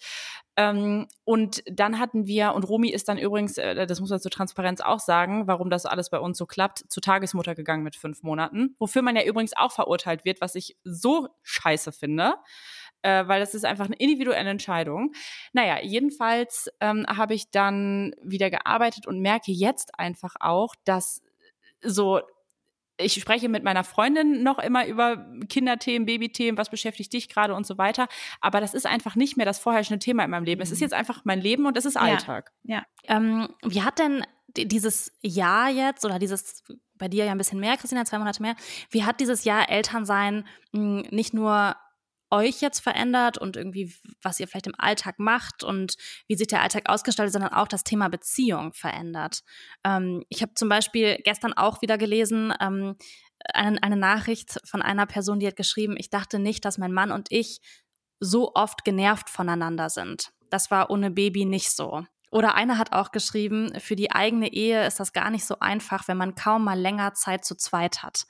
[0.57, 4.31] Ähm, und dann hatten wir, und Romi ist dann übrigens, äh, das muss man zur
[4.31, 8.23] Transparenz auch sagen, warum das alles bei uns so klappt, zur Tagesmutter gegangen mit fünf
[8.23, 8.77] Monaten.
[8.79, 12.35] Wofür man ja übrigens auch verurteilt wird, was ich so scheiße finde
[13.03, 15.13] äh, weil das ist einfach eine individuelle Entscheidung.
[15.53, 21.23] Naja, jedenfalls ähm, habe ich dann wieder gearbeitet und merke jetzt einfach auch, dass
[21.83, 22.21] so
[23.03, 27.67] ich spreche mit meiner Freundin noch immer über Kinderthemen, Babythemen, was beschäftigt dich gerade und
[27.67, 28.09] so weiter.
[28.43, 30.61] Aber das ist einfach nicht mehr das vorherrschende Thema in meinem Leben.
[30.61, 30.85] Es ist mhm.
[30.85, 32.53] jetzt einfach mein Leben und es ist Alltag.
[32.63, 32.85] Ja.
[33.09, 33.17] ja.
[33.17, 34.23] Ähm, wie hat denn
[34.55, 36.63] dieses Jahr jetzt oder dieses
[37.01, 38.55] bei dir ja ein bisschen mehr, Christina, zwei Monate mehr.
[38.91, 41.77] Wie hat dieses Jahr Elternsein mh, hm, nicht nur
[42.31, 45.95] euch jetzt verändert und irgendwie, was ihr vielleicht im Alltag macht und
[46.29, 49.43] wie sich der Alltag ausgestaltet, sondern auch das Thema Beziehung verändert.
[49.85, 52.97] Ähm, ich habe zum Beispiel gestern auch wieder gelesen, ähm,
[53.55, 57.11] eine, eine Nachricht von einer Person, die hat geschrieben, ich dachte nicht, dass mein Mann
[57.11, 57.61] und ich
[58.21, 60.33] so oft genervt voneinander sind.
[60.51, 62.05] Das war ohne Baby nicht so.
[62.31, 66.07] Oder einer hat auch geschrieben, für die eigene Ehe ist das gar nicht so einfach,
[66.07, 68.27] wenn man kaum mal länger Zeit zu zweit hat.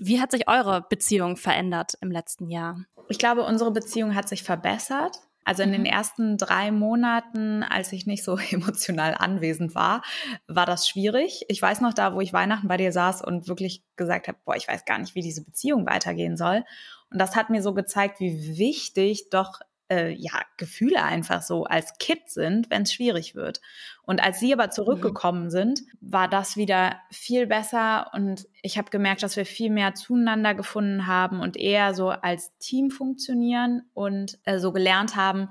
[0.00, 2.84] Wie hat sich eure Beziehung verändert im letzten Jahr?
[3.08, 5.18] Ich glaube, unsere Beziehung hat sich verbessert.
[5.44, 5.74] Also in mhm.
[5.74, 10.02] den ersten drei Monaten, als ich nicht so emotional anwesend war,
[10.48, 11.44] war das schwierig.
[11.48, 14.56] Ich weiß noch da, wo ich Weihnachten bei dir saß und wirklich gesagt habe, boah,
[14.56, 16.64] ich weiß gar nicht, wie diese Beziehung weitergehen soll.
[17.10, 19.60] Und das hat mir so gezeigt, wie wichtig doch
[19.90, 23.60] äh, ja, Gefühle einfach so als Kind sind, wenn es schwierig wird.
[24.02, 25.50] Und als sie aber zurückgekommen mhm.
[25.50, 30.54] sind, war das wieder viel besser und ich habe gemerkt, dass wir viel mehr zueinander
[30.54, 35.48] gefunden haben und eher so als Team funktionieren und äh, so gelernt haben,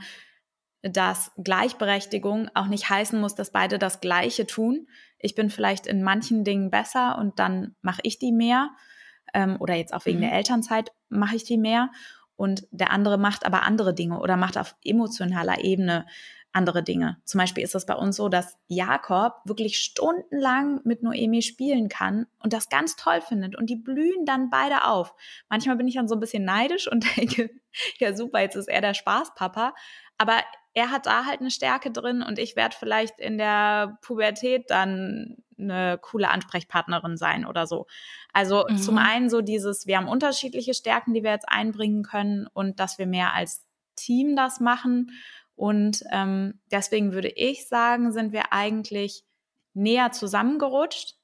[0.81, 4.87] dass Gleichberechtigung auch nicht heißen muss, dass beide das Gleiche tun.
[5.17, 8.69] Ich bin vielleicht in manchen Dingen besser und dann mache ich die mehr.
[9.33, 10.23] Ähm, oder jetzt auch wegen mhm.
[10.23, 11.89] der Elternzeit mache ich die mehr
[12.35, 16.05] und der andere macht aber andere Dinge oder macht auf emotionaler Ebene
[16.53, 17.17] andere Dinge.
[17.25, 22.27] Zum Beispiel ist es bei uns so, dass Jakob wirklich stundenlang mit Noemi spielen kann
[22.39, 25.15] und das ganz toll findet und die blühen dann beide auf.
[25.49, 27.49] Manchmal bin ich dann so ein bisschen neidisch und denke,
[27.97, 29.73] ja super, jetzt ist er der Spaßpapa,
[30.17, 30.41] aber
[30.75, 35.42] er hat da halt eine Stärke drin und ich werde vielleicht in der Pubertät dann
[35.57, 37.87] eine coole Ansprechpartnerin sein oder so.
[38.31, 38.77] Also mhm.
[38.77, 42.97] zum einen so dieses, wir haben unterschiedliche Stärken, die wir jetzt einbringen können und dass
[42.97, 45.11] wir mehr als Team das machen.
[45.55, 49.23] Und ähm, deswegen würde ich sagen, sind wir eigentlich
[49.73, 51.15] näher zusammengerutscht.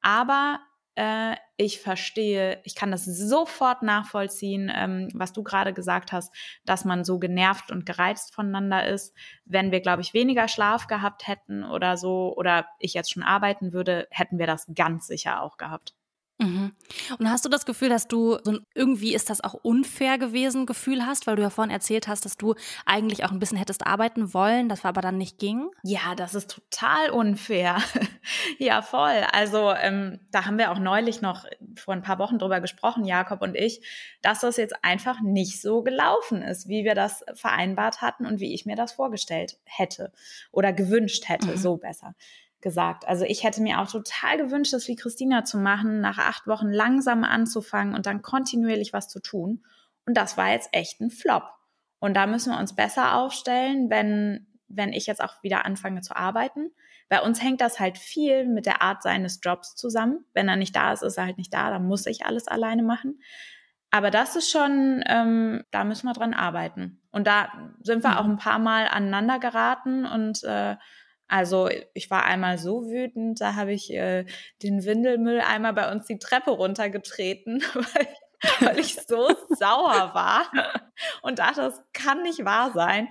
[0.00, 0.60] Aber
[0.96, 6.34] äh, ich verstehe, ich kann das sofort nachvollziehen, ähm, was du gerade gesagt hast,
[6.64, 9.14] dass man so genervt und gereizt voneinander ist.
[9.44, 13.72] Wenn wir, glaube ich, weniger Schlaf gehabt hätten oder so, oder ich jetzt schon arbeiten
[13.72, 15.94] würde, hätten wir das ganz sicher auch gehabt.
[16.38, 16.72] Mhm.
[17.18, 20.66] Und hast du das Gefühl, dass du so ein, irgendwie ist das auch unfair gewesen
[20.66, 23.86] Gefühl hast, weil du ja vorhin erzählt hast, dass du eigentlich auch ein bisschen hättest
[23.86, 25.70] arbeiten wollen, das aber dann nicht ging?
[25.82, 27.78] Ja, das ist total unfair.
[28.58, 29.24] ja, voll.
[29.32, 33.40] Also ähm, da haben wir auch neulich noch vor ein paar Wochen drüber gesprochen, Jakob
[33.40, 33.80] und ich,
[34.20, 38.52] dass das jetzt einfach nicht so gelaufen ist, wie wir das vereinbart hatten und wie
[38.52, 40.12] ich mir das vorgestellt hätte
[40.52, 41.56] oder gewünscht hätte, mhm.
[41.56, 42.14] so besser
[42.66, 43.06] gesagt.
[43.06, 46.66] Also ich hätte mir auch total gewünscht, das wie Christina zu machen, nach acht Wochen
[46.66, 49.64] langsam anzufangen und dann kontinuierlich was zu tun.
[50.04, 51.44] Und das war jetzt echt ein Flop.
[52.00, 56.16] Und da müssen wir uns besser aufstellen, wenn wenn ich jetzt auch wieder anfange zu
[56.16, 56.72] arbeiten.
[57.08, 60.24] Bei uns hängt das halt viel mit der Art seines Jobs zusammen.
[60.34, 62.82] Wenn er nicht da ist, ist er halt nicht da, dann muss ich alles alleine
[62.82, 63.20] machen.
[63.92, 67.00] Aber das ist schon, ähm, da müssen wir dran arbeiten.
[67.12, 68.32] Und da sind wir auch mhm.
[68.32, 70.74] ein paar Mal aneinander geraten und äh,
[71.28, 74.24] also ich war einmal so wütend, da habe ich äh,
[74.62, 80.50] den Windelmüll einmal bei uns die Treppe runtergetreten, weil ich, weil ich so sauer war
[81.22, 83.08] und dachte, das kann nicht wahr sein.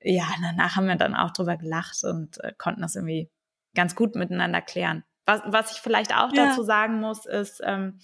[0.00, 3.30] Ja, danach haben wir dann auch drüber gelacht und äh, konnten das irgendwie
[3.74, 5.04] ganz gut miteinander klären.
[5.26, 6.46] Was, was ich vielleicht auch ja.
[6.46, 8.00] dazu sagen muss, ist, ähm,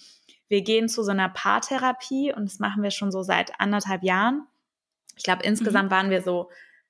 [0.47, 4.47] wir gehen zu so einer Paartherapie und das machen wir schon so seit anderthalb Jahren.
[5.15, 5.95] Ich glaube, insgesamt mhm.
[5.95, 6.49] waren wir so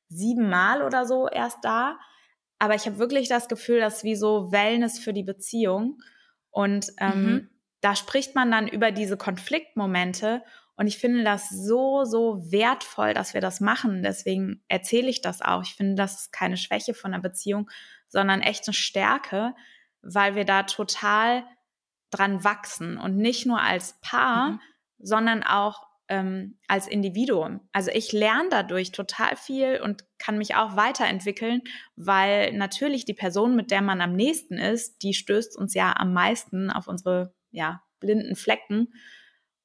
[0.09, 1.97] sieben Mal oder so erst da.
[2.59, 6.01] Aber ich habe wirklich das Gefühl, dass wie so Wellness für die Beziehung.
[6.49, 7.49] Und ähm, mhm.
[7.81, 10.43] da spricht man dann über diese Konfliktmomente.
[10.75, 14.03] Und ich finde das so, so wertvoll, dass wir das machen.
[14.03, 15.63] Deswegen erzähle ich das auch.
[15.63, 17.69] Ich finde, das ist keine Schwäche von einer Beziehung,
[18.07, 19.53] sondern echt eine Stärke,
[20.01, 21.43] weil wir da total
[22.11, 24.59] dran wachsen und nicht nur als Paar, mhm.
[24.99, 27.61] sondern auch ähm, als Individuum.
[27.71, 31.61] Also ich lerne dadurch total viel und kann mich auch weiterentwickeln,
[31.95, 36.13] weil natürlich die Person, mit der man am nächsten ist, die stößt uns ja am
[36.13, 38.93] meisten auf unsere ja, blinden Flecken.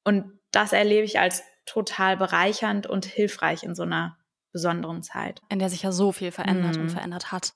[0.03, 4.17] Und das erlebe ich als total bereichernd und hilfreich in so einer
[4.51, 5.41] besonderen Zeit.
[5.49, 6.83] In der sich ja so viel verändert mhm.
[6.83, 7.53] und verändert hat.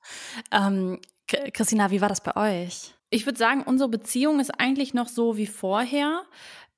[0.51, 2.93] Ähm, Christina, wie war das bei euch?
[3.09, 6.23] Ich würde sagen, unsere Beziehung ist eigentlich noch so wie vorher.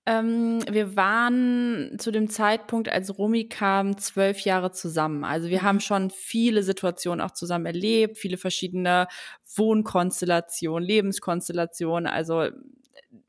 [0.10, 5.24] Ähm, wir waren zu dem Zeitpunkt, als Romy kam, zwölf Jahre zusammen.
[5.24, 9.08] Also wir haben schon viele Situationen auch zusammen erlebt, viele verschiedene
[9.56, 12.08] Wohnkonstellationen, Lebenskonstellationen.
[12.08, 12.50] Also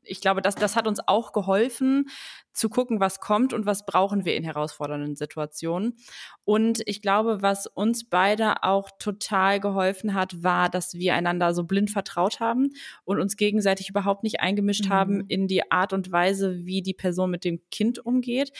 [0.03, 2.09] ich glaube, das, das hat uns auch geholfen,
[2.53, 5.97] zu gucken, was kommt und was brauchen wir in herausfordernden Situationen.
[6.43, 11.63] Und ich glaube, was uns beide auch total geholfen hat, war, dass wir einander so
[11.63, 12.71] blind vertraut haben
[13.05, 14.89] und uns gegenseitig überhaupt nicht eingemischt mhm.
[14.89, 18.51] haben in die Art und Weise, wie die Person mit dem Kind umgeht.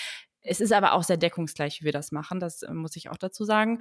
[0.43, 3.17] Es ist aber auch sehr deckungsgleich, wie wir das machen, das äh, muss ich auch
[3.17, 3.79] dazu sagen.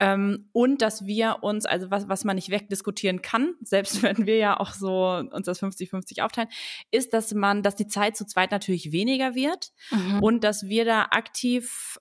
[0.00, 4.36] Ähm, und dass wir uns, also was, was man nicht wegdiskutieren kann, selbst wenn wir
[4.36, 6.48] ja auch so uns das 50-50 aufteilen,
[6.90, 10.22] ist, dass man, dass die Zeit zu zweit natürlich weniger wird mhm.
[10.22, 11.98] und dass wir da aktiv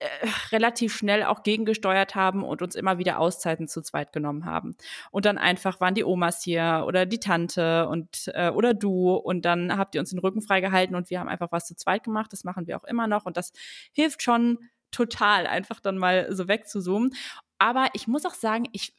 [0.00, 0.06] äh,
[0.52, 4.76] relativ schnell auch gegengesteuert haben und uns immer wieder Auszeiten zu zweit genommen haben.
[5.10, 9.44] Und dann einfach waren die Omas hier oder die Tante und äh, oder du und
[9.44, 12.32] dann habt ihr uns den Rücken freigehalten und wir haben einfach was zu zweit gemacht.
[12.32, 13.52] Das machen wir auch immer noch und das
[13.92, 14.58] hilft schon
[14.90, 17.12] total, einfach dann mal so wegzuzoomen.
[17.58, 18.94] Aber ich muss auch sagen, ich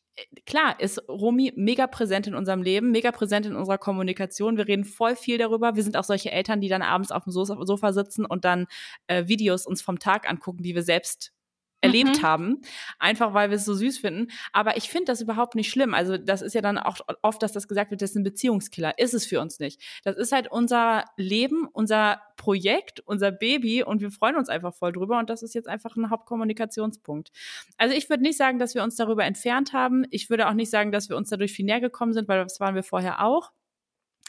[0.46, 4.58] klar ist Romy mega präsent in unserem Leben, mega präsent in unserer Kommunikation.
[4.58, 5.76] Wir reden voll viel darüber.
[5.76, 8.68] Wir sind auch solche Eltern, die dann abends auf dem Sofa sitzen und dann
[9.08, 11.34] äh, Videos uns vom Tag angucken, die wir selbst
[11.82, 12.24] erlebt mhm.
[12.24, 12.62] haben,
[13.00, 14.28] einfach weil wir es so süß finden.
[14.52, 15.94] Aber ich finde das überhaupt nicht schlimm.
[15.94, 18.98] Also das ist ja dann auch oft, dass das gesagt wird, das ist ein Beziehungskiller.
[18.98, 19.82] Ist es für uns nicht.
[20.04, 24.92] Das ist halt unser Leben, unser Projekt, unser Baby und wir freuen uns einfach voll
[24.92, 27.32] drüber und das ist jetzt einfach ein Hauptkommunikationspunkt.
[27.78, 30.06] Also ich würde nicht sagen, dass wir uns darüber entfernt haben.
[30.10, 32.60] Ich würde auch nicht sagen, dass wir uns dadurch viel näher gekommen sind, weil das
[32.60, 33.52] waren wir vorher auch.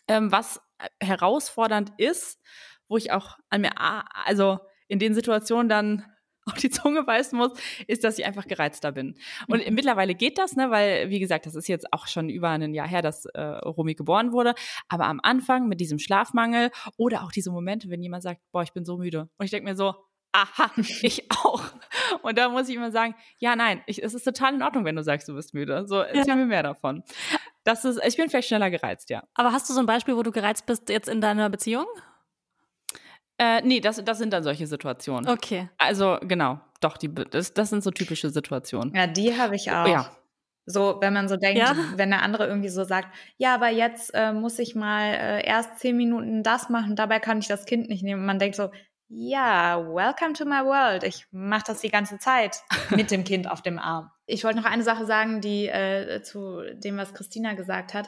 [0.08, 0.60] Ähm, was
[1.00, 2.40] herausfordernd ist,
[2.88, 3.72] wo ich auch an mir,
[4.26, 6.04] also in den Situationen dann
[6.46, 7.52] auf die Zunge beißen muss,
[7.86, 9.16] ist, dass ich einfach gereizter bin.
[9.48, 9.74] Und mhm.
[9.74, 12.88] mittlerweile geht das, ne, weil, wie gesagt, das ist jetzt auch schon über ein Jahr
[12.88, 14.54] her, dass äh, Romy geboren wurde.
[14.88, 18.72] Aber am Anfang mit diesem Schlafmangel oder auch diese Momente, wenn jemand sagt, boah, ich
[18.72, 19.28] bin so müde.
[19.38, 19.94] Und ich denke mir so,
[20.32, 20.70] aha,
[21.02, 21.62] ich auch.
[22.22, 24.96] Und da muss ich immer sagen, ja, nein, ich, es ist total in Ordnung, wenn
[24.96, 25.86] du sagst, du bist müde.
[25.86, 26.36] So, erzähl ja.
[26.36, 27.02] mir mehr davon.
[27.64, 29.22] Das ist, ich bin vielleicht schneller gereizt, ja.
[29.34, 31.86] Aber hast du so ein Beispiel, wo du gereizt bist jetzt in deiner Beziehung?
[33.40, 35.26] Äh, nee, das, das sind dann solche Situationen.
[35.26, 35.70] Okay.
[35.78, 36.60] Also, genau.
[36.82, 38.94] Doch, die, das, das sind so typische Situationen.
[38.94, 39.88] Ja, die habe ich auch.
[39.88, 40.10] Ja.
[40.66, 41.74] So, wenn man so denkt, ja?
[41.96, 45.78] wenn der andere irgendwie so sagt, ja, aber jetzt äh, muss ich mal äh, erst
[45.78, 48.20] zehn Minuten das machen, dabei kann ich das Kind nicht nehmen.
[48.20, 48.70] Und man denkt so,
[49.08, 51.02] ja, welcome to my world.
[51.02, 52.58] Ich mache das die ganze Zeit
[52.90, 54.10] mit dem Kind auf dem Arm.
[54.26, 58.06] Ich wollte noch eine Sache sagen, die äh, zu dem, was Christina gesagt hat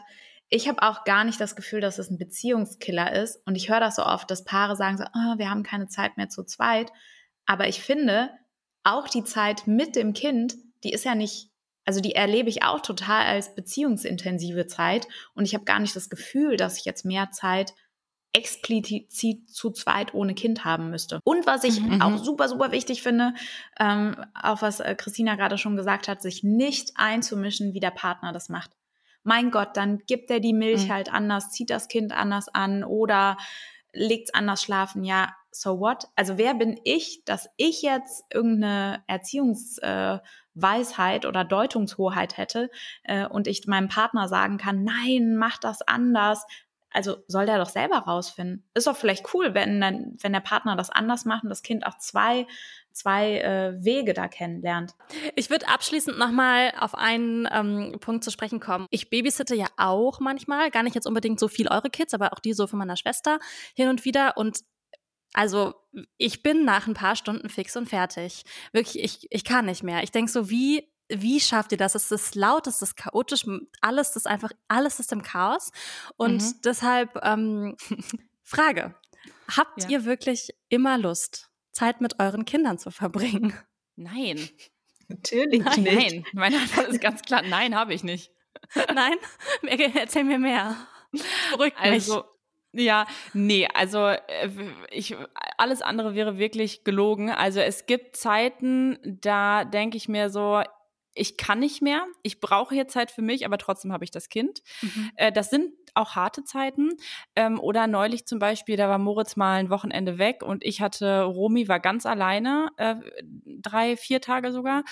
[0.52, 3.40] ich habe auch gar nicht das Gefühl, dass es ein Beziehungskiller ist.
[3.46, 6.18] Und ich höre das so oft, dass Paare sagen so, oh, wir haben keine Zeit
[6.18, 6.92] mehr zu zweit.
[7.46, 8.28] Aber ich finde,
[8.84, 11.48] auch die Zeit mit dem Kind, die ist ja nicht,
[11.86, 15.08] also die erlebe ich auch total als beziehungsintensive Zeit.
[15.34, 17.72] Und ich habe gar nicht das Gefühl, dass ich jetzt mehr Zeit
[18.34, 21.20] explizit zu zweit ohne Kind haben müsste.
[21.24, 22.02] Und was ich mhm.
[22.02, 23.32] auch super, super wichtig finde,
[23.80, 28.32] ähm, auch was äh, Christina gerade schon gesagt hat, sich nicht einzumischen, wie der Partner
[28.32, 28.70] das macht
[29.22, 30.92] mein Gott, dann gibt er die Milch mhm.
[30.92, 33.36] halt anders, zieht das Kind anders an oder
[33.92, 35.04] legt es anders schlafen.
[35.04, 36.08] Ja, so what?
[36.16, 42.70] Also wer bin ich, dass ich jetzt irgendeine Erziehungsweisheit äh, oder Deutungshoheit hätte
[43.04, 46.46] äh, und ich meinem Partner sagen kann, nein, mach das anders.
[46.90, 48.64] Also soll der doch selber rausfinden.
[48.74, 51.86] Ist doch vielleicht cool, wenn, dann, wenn der Partner das anders macht und das Kind
[51.86, 52.46] auch zwei
[52.92, 54.94] zwei äh, Wege da kennenlernt.
[55.36, 58.86] Ich würde abschließend nochmal auf einen ähm, Punkt zu sprechen kommen.
[58.90, 62.40] Ich babysitte ja auch manchmal, gar nicht jetzt unbedingt so viel eure Kids, aber auch
[62.40, 63.38] die so von meiner Schwester
[63.74, 64.36] hin und wieder.
[64.36, 64.60] Und
[65.32, 65.74] also
[66.18, 68.44] ich bin nach ein paar Stunden fix und fertig.
[68.72, 70.02] Wirklich, ich, ich kann nicht mehr.
[70.02, 71.94] Ich denke so, wie, wie schafft ihr das?
[71.94, 73.44] Es ist laut, es ist chaotisch,
[73.80, 75.70] alles ist einfach, alles ist im Chaos.
[76.16, 76.60] Und mhm.
[76.64, 77.76] deshalb, ähm,
[78.42, 78.94] Frage,
[79.48, 79.88] habt ja.
[79.88, 83.54] ihr wirklich immer Lust, Zeit mit euren Kindern zu verbringen?
[83.96, 84.48] Nein.
[85.08, 85.82] Natürlich nein.
[85.82, 86.10] nicht.
[86.10, 88.30] Nein, meine Antwort ist ganz klar, nein, habe ich nicht.
[88.94, 89.16] Nein?
[89.94, 90.76] Erzähl mir mehr.
[91.50, 92.24] Beruhigt also,
[92.72, 92.84] mich.
[92.86, 94.48] Ja, nee, also äh,
[94.90, 95.14] ich,
[95.58, 97.30] alles andere wäre wirklich gelogen.
[97.30, 100.62] Also es gibt Zeiten, da denke ich mir so,
[101.14, 104.30] ich kann nicht mehr, ich brauche hier Zeit für mich, aber trotzdem habe ich das
[104.30, 104.62] Kind.
[104.80, 105.10] Mhm.
[105.16, 106.90] Äh, das sind auch harte Zeiten.
[107.36, 111.22] Ähm, oder neulich zum Beispiel, da war Moritz mal ein Wochenende weg und ich hatte,
[111.22, 112.96] Romy war ganz alleine, äh,
[113.44, 114.84] drei, vier Tage sogar.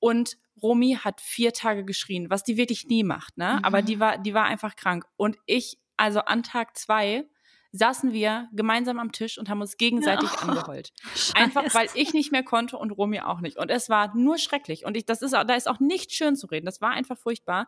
[0.00, 3.56] Und Romy hat vier Tage geschrien, was die wirklich nie macht, ne?
[3.58, 3.64] Mhm.
[3.64, 5.04] Aber die war, die war einfach krank.
[5.16, 7.24] Und ich also an Tag zwei
[7.76, 10.92] saßen wir gemeinsam am Tisch und haben uns gegenseitig oh, angeheult.
[11.14, 11.34] Scheiße.
[11.36, 13.58] Einfach weil ich nicht mehr konnte und Romy auch nicht.
[13.58, 14.84] Und es war nur schrecklich.
[14.84, 16.66] Und ich, das ist, da ist auch nicht schön zu reden.
[16.66, 17.66] Das war einfach furchtbar.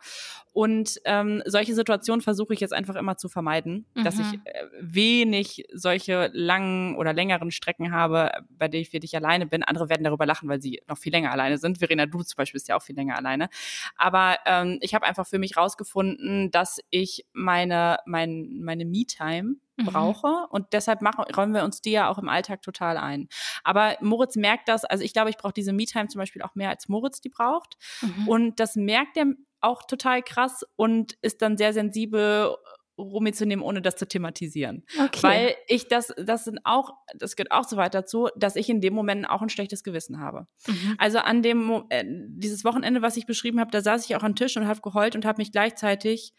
[0.52, 4.04] Und ähm, solche Situationen versuche ich jetzt einfach immer zu vermeiden, mhm.
[4.04, 4.42] dass ich mhm.
[4.44, 9.64] äh, wenig solche langen oder längeren Strecken habe, bei denen ich wirklich alleine bin.
[9.64, 11.78] Andere werden darüber lachen, weil sie noch viel länger alleine sind.
[11.78, 13.48] Verena, du zum Beispiel bist ja auch viel länger alleine.
[13.96, 19.56] Aber ähm, ich habe einfach für mich rausgefunden, dass ich meine, mein, meine Me-Time.
[19.84, 20.28] Brauche.
[20.28, 20.46] Mhm.
[20.50, 23.28] Und deshalb machen, räumen wir uns die ja auch im Alltag total ein.
[23.64, 26.70] Aber Moritz merkt das, also ich glaube, ich brauche diese Me-Time zum Beispiel auch mehr
[26.70, 27.76] als Moritz die braucht.
[28.00, 28.28] Mhm.
[28.28, 29.26] Und das merkt er
[29.60, 32.56] auch total krass und ist dann sehr sensibel
[32.98, 34.84] Romy zu nehmen, ohne das zu thematisieren.
[34.98, 35.22] Okay.
[35.22, 38.80] Weil ich das, das sind auch, das gehört auch so weit dazu, dass ich in
[38.80, 40.46] dem Moment auch ein schlechtes Gewissen habe.
[40.66, 40.94] Mhm.
[40.98, 44.34] Also an dem, äh, dieses Wochenende, was ich beschrieben habe, da saß ich auch am
[44.34, 46.32] Tisch und habe geheult und habe mich gleichzeitig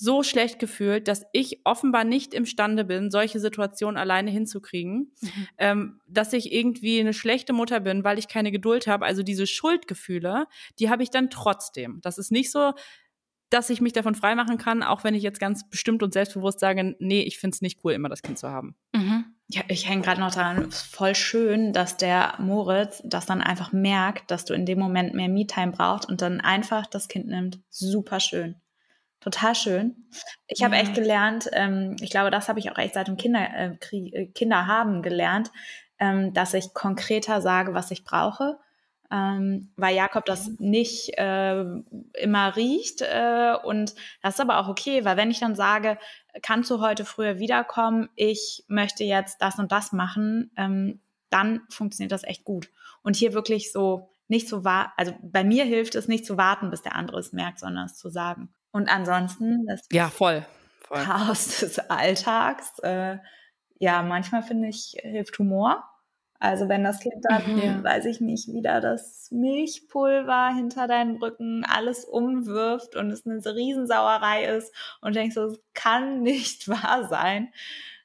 [0.00, 5.46] so schlecht gefühlt, dass ich offenbar nicht imstande bin, solche Situationen alleine hinzukriegen, mhm.
[5.58, 9.04] ähm, dass ich irgendwie eine schlechte Mutter bin, weil ich keine Geduld habe.
[9.04, 10.46] Also diese Schuldgefühle,
[10.78, 12.00] die habe ich dann trotzdem.
[12.00, 12.72] Das ist nicht so,
[13.50, 16.96] dass ich mich davon freimachen kann, auch wenn ich jetzt ganz bestimmt und selbstbewusst sage,
[16.98, 18.76] nee, ich finde es nicht cool, immer das Kind zu haben.
[18.94, 19.26] Mhm.
[19.48, 24.30] Ja, ich hänge gerade noch daran, voll schön, dass der Moritz das dann einfach merkt,
[24.30, 27.60] dass du in dem Moment mehr Me-Time brauchst und dann einfach das Kind nimmt.
[27.68, 28.54] Super schön.
[29.20, 30.08] Total schön.
[30.48, 33.48] Ich habe echt gelernt, ähm, ich glaube, das habe ich auch echt seit dem Kinder,
[33.54, 35.50] äh, äh, Kinder haben gelernt,
[35.98, 38.58] ähm, dass ich konkreter sage, was ich brauche.
[39.12, 41.64] Ähm, weil Jakob das nicht äh,
[42.14, 43.02] immer riecht.
[43.02, 45.98] Äh, und das ist aber auch okay, weil wenn ich dann sage,
[46.42, 52.12] kannst du heute früher wiederkommen, ich möchte jetzt das und das machen, ähm, dann funktioniert
[52.12, 52.70] das echt gut.
[53.02, 56.70] Und hier wirklich so nicht zu warten, also bei mir hilft es nicht zu warten,
[56.70, 58.48] bis der andere es merkt, sondern es zu sagen.
[58.72, 60.46] Und ansonsten das ja, voll,
[60.80, 61.02] voll.
[61.02, 62.78] Chaos des Alltags.
[62.80, 63.18] Äh,
[63.78, 65.84] ja, manchmal finde ich, hilft Humor.
[66.40, 67.84] Also wenn das Kind dann, mhm.
[67.84, 74.46] weiß ich nicht, wieder das Milchpulver hinter deinen Rücken alles umwirft und es eine Riesensauerei
[74.56, 77.52] ist und denkst so, es kann nicht wahr sein.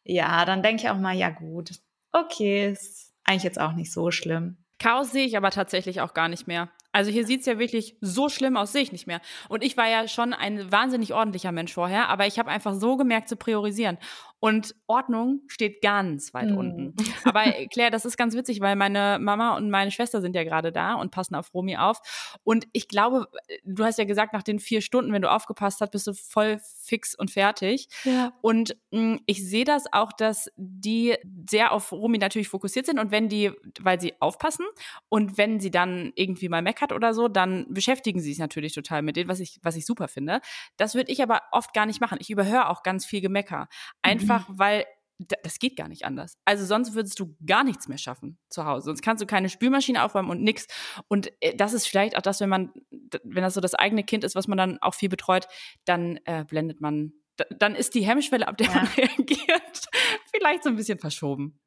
[0.04, 1.72] Ja, dann denke ich auch mal, ja gut,
[2.12, 4.58] okay, ist eigentlich jetzt auch nicht so schlimm.
[4.80, 6.70] Chaos sehe ich aber tatsächlich auch gar nicht mehr.
[6.96, 9.20] Also hier sieht es ja wirklich so schlimm aus, sehe ich nicht mehr.
[9.50, 12.96] Und ich war ja schon ein wahnsinnig ordentlicher Mensch vorher, aber ich habe einfach so
[12.96, 13.98] gemerkt zu priorisieren.
[14.40, 16.58] Und Ordnung steht ganz weit mhm.
[16.58, 16.96] unten.
[17.24, 20.44] Aber äh, Claire, das ist ganz witzig, weil meine Mama und meine Schwester sind ja
[20.44, 22.00] gerade da und passen auf Romy auf.
[22.44, 23.28] Und ich glaube,
[23.64, 26.60] du hast ja gesagt, nach den vier Stunden, wenn du aufgepasst hast, bist du voll
[26.84, 27.88] fix und fertig.
[28.04, 28.34] Ja.
[28.42, 31.16] Und mh, hm, ich sehe das auch, dass die
[31.50, 34.66] sehr auf Romy natürlich fokussiert sind und wenn die, weil sie aufpassen
[35.10, 39.02] und wenn sie dann irgendwie mal meckert oder so, dann beschäftigen sie sich natürlich total
[39.02, 40.42] mit denen, was ich, was ich super finde.
[40.78, 42.18] Das würde ich aber oft gar nicht machen.
[42.22, 43.68] Ich überhöre auch ganz viel Gemecker.
[44.02, 44.60] Einfach Einfach mhm.
[44.60, 44.86] weil
[45.44, 46.38] das geht gar nicht anders.
[46.46, 48.86] Also sonst würdest du gar nichts mehr schaffen zu Hause.
[48.86, 50.68] Sonst kannst du keine Spülmaschine aufräumen und nix.
[51.08, 52.74] Und äh, das ist vielleicht auch das, wenn man,
[53.24, 55.48] wenn das so das eigene Kind ist, was man dann auch viel betreut,
[55.86, 57.14] dann äh, blendet man,
[57.50, 58.74] dann ist die Hemmschwelle, ab der ja.
[58.76, 59.86] man reagiert,
[60.32, 61.60] vielleicht so ein bisschen verschoben.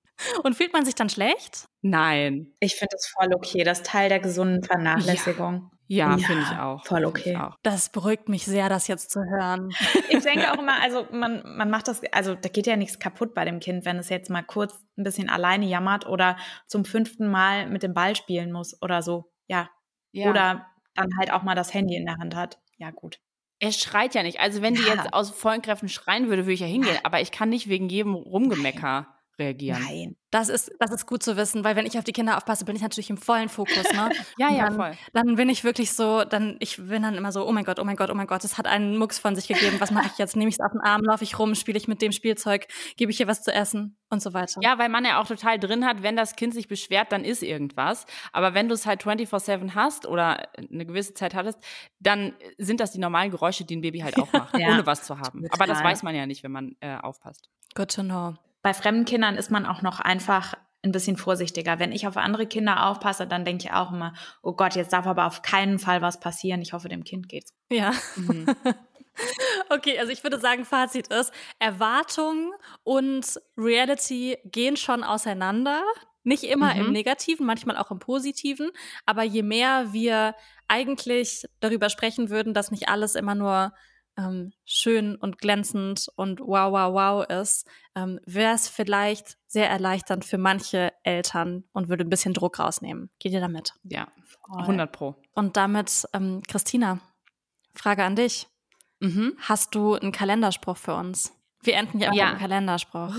[0.43, 1.69] Und fühlt man sich dann schlecht?
[1.81, 2.53] Nein.
[2.61, 3.62] Ich finde das voll okay.
[3.62, 5.71] Das ist Teil der gesunden Vernachlässigung.
[5.71, 5.78] Ja.
[5.91, 6.84] Ja, Ja, finde ich auch.
[6.84, 7.34] voll okay.
[7.36, 7.57] Auch.
[7.62, 9.70] Das beruhigt mich sehr, das jetzt zu hören.
[10.11, 13.34] Ich denke auch immer, also man, man macht das, also da geht ja nichts kaputt
[13.34, 16.36] bei dem Kind, wenn es jetzt mal kurz ein bisschen alleine jammert oder
[16.66, 19.32] zum fünften Mal mit dem Ball spielen muss oder so.
[19.49, 19.68] Ja.
[20.12, 20.30] Ja.
[20.30, 22.59] Oder dann halt auch mal das Handy in der Hand hat.
[22.76, 23.18] Ja, gut.
[23.61, 24.41] Er schreit ja nicht.
[24.41, 24.95] Also wenn die Ja.
[24.95, 26.99] jetzt aus vollen Kräften schreien würde, würde ich ja hingehen.
[27.05, 29.07] Aber ich kann nicht wegen jedem Rumgemecker
[29.39, 29.80] reagieren.
[29.82, 30.16] Nein.
[30.30, 32.76] Das ist, das ist gut zu wissen, weil wenn ich auf die Kinder aufpasse, bin
[32.76, 34.11] ich natürlich im vollen Fokus, ne?
[34.39, 34.93] Ja, ja, dann, voll.
[35.14, 37.84] Dann bin ich wirklich so, dann, ich bin dann immer so, oh mein Gott, oh
[37.84, 39.80] mein Gott, oh mein Gott, es hat einen Mucks von sich gegeben.
[39.80, 40.36] Was mache ich jetzt?
[40.36, 42.66] Nehme ich es auf den Arm, laufe ich rum, spiele ich mit dem Spielzeug,
[42.99, 44.61] gebe ich ihr was zu essen und so weiter.
[44.62, 47.43] Ja, weil man ja auch total drin hat, wenn das Kind sich beschwert, dann ist
[47.43, 48.05] irgendwas.
[48.32, 51.59] Aber wenn du es halt 24-7 hast oder eine gewisse Zeit hattest,
[52.01, 54.68] dann sind das die normalen Geräusche, die ein Baby halt auch macht, Ja.
[54.68, 55.47] ohne was zu haben.
[55.51, 55.84] Aber das Total.
[55.93, 57.49] weiß man ja nicht, wenn man äh, aufpasst.
[57.74, 58.34] Good to know.
[58.62, 60.54] Bei fremden Kindern ist man auch noch einfach
[60.84, 61.78] ein bisschen vorsichtiger.
[61.78, 65.06] Wenn ich auf andere Kinder aufpasse, dann denke ich auch immer, oh Gott, jetzt darf
[65.06, 66.62] aber auf keinen Fall was passieren.
[66.62, 67.52] Ich hoffe, dem Kind geht's.
[67.70, 67.92] Ja.
[68.16, 68.46] Mhm.
[69.68, 72.52] Okay, also ich würde sagen, Fazit ist, Erwartung
[72.84, 75.82] und Reality gehen schon auseinander.
[76.22, 76.92] Nicht immer im Mhm.
[76.92, 78.70] Negativen, manchmal auch im Positiven.
[79.06, 80.34] Aber je mehr wir
[80.68, 83.72] eigentlich darüber sprechen würden, dass nicht alles immer nur
[84.19, 90.25] ähm, schön und glänzend und wow, wow, wow ist, ähm, wäre es vielleicht sehr erleichternd
[90.25, 93.11] für manche Eltern und würde ein bisschen Druck rausnehmen.
[93.19, 93.73] Geht ihr damit?
[93.85, 94.09] Ja,
[94.47, 94.61] Voll.
[94.61, 95.14] 100 pro.
[95.35, 97.01] Und damit, ähm, Christina,
[97.75, 98.49] Frage an dich.
[99.01, 99.37] Mhm.
[99.41, 101.33] Hast du einen Kalenderspruch für uns?
[101.62, 102.25] Wir enden ja auch Ja.
[102.25, 103.14] mit einem Kalenderspruch.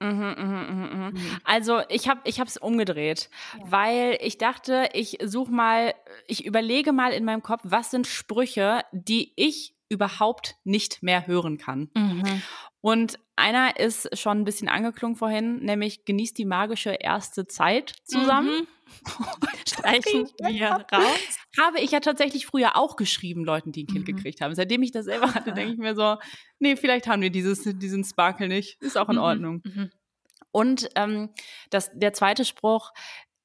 [0.00, 1.38] Mhm, mhm, mhm, mhm.
[1.42, 3.30] Also ich habe ich es umgedreht,
[3.64, 5.92] weil ich dachte, ich suche mal,
[6.28, 11.58] ich überlege mal in meinem Kopf, was sind Sprüche, die ich überhaupt nicht mehr hören
[11.58, 11.90] kann.
[11.94, 12.42] Mhm.
[12.80, 18.60] Und einer ist schon ein bisschen angeklungen vorhin, nämlich genießt die magische erste Zeit zusammen.
[18.60, 18.66] Mhm.
[19.68, 21.38] Streichen wir raus.
[21.60, 24.16] Habe ich ja tatsächlich früher auch geschrieben, Leuten, die ein Kind Mhm.
[24.16, 24.54] gekriegt haben.
[24.54, 26.16] Seitdem ich das selber hatte, denke ich mir so,
[26.58, 28.80] nee, vielleicht haben wir dieses, diesen Sparkle nicht.
[28.80, 29.22] Ist auch in Mhm.
[29.22, 29.60] Ordnung.
[29.64, 29.90] Mhm.
[30.50, 31.30] Und ähm,
[31.70, 32.92] das, der zweite Spruch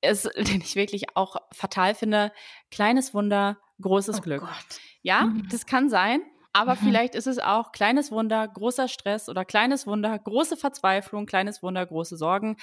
[0.02, 2.32] ist, den ich wirklich auch fatal finde,
[2.72, 4.42] kleines Wunder, großes Oh Glück.
[4.42, 4.80] Gott.
[5.02, 5.48] Ja, Mhm.
[5.50, 6.22] das kann sein.
[6.54, 6.80] Aber Mhm.
[6.80, 11.86] vielleicht ist es auch kleines Wunder, großer Stress oder kleines Wunder, große Verzweiflung, kleines Wunder,
[11.86, 12.58] große Sorgen.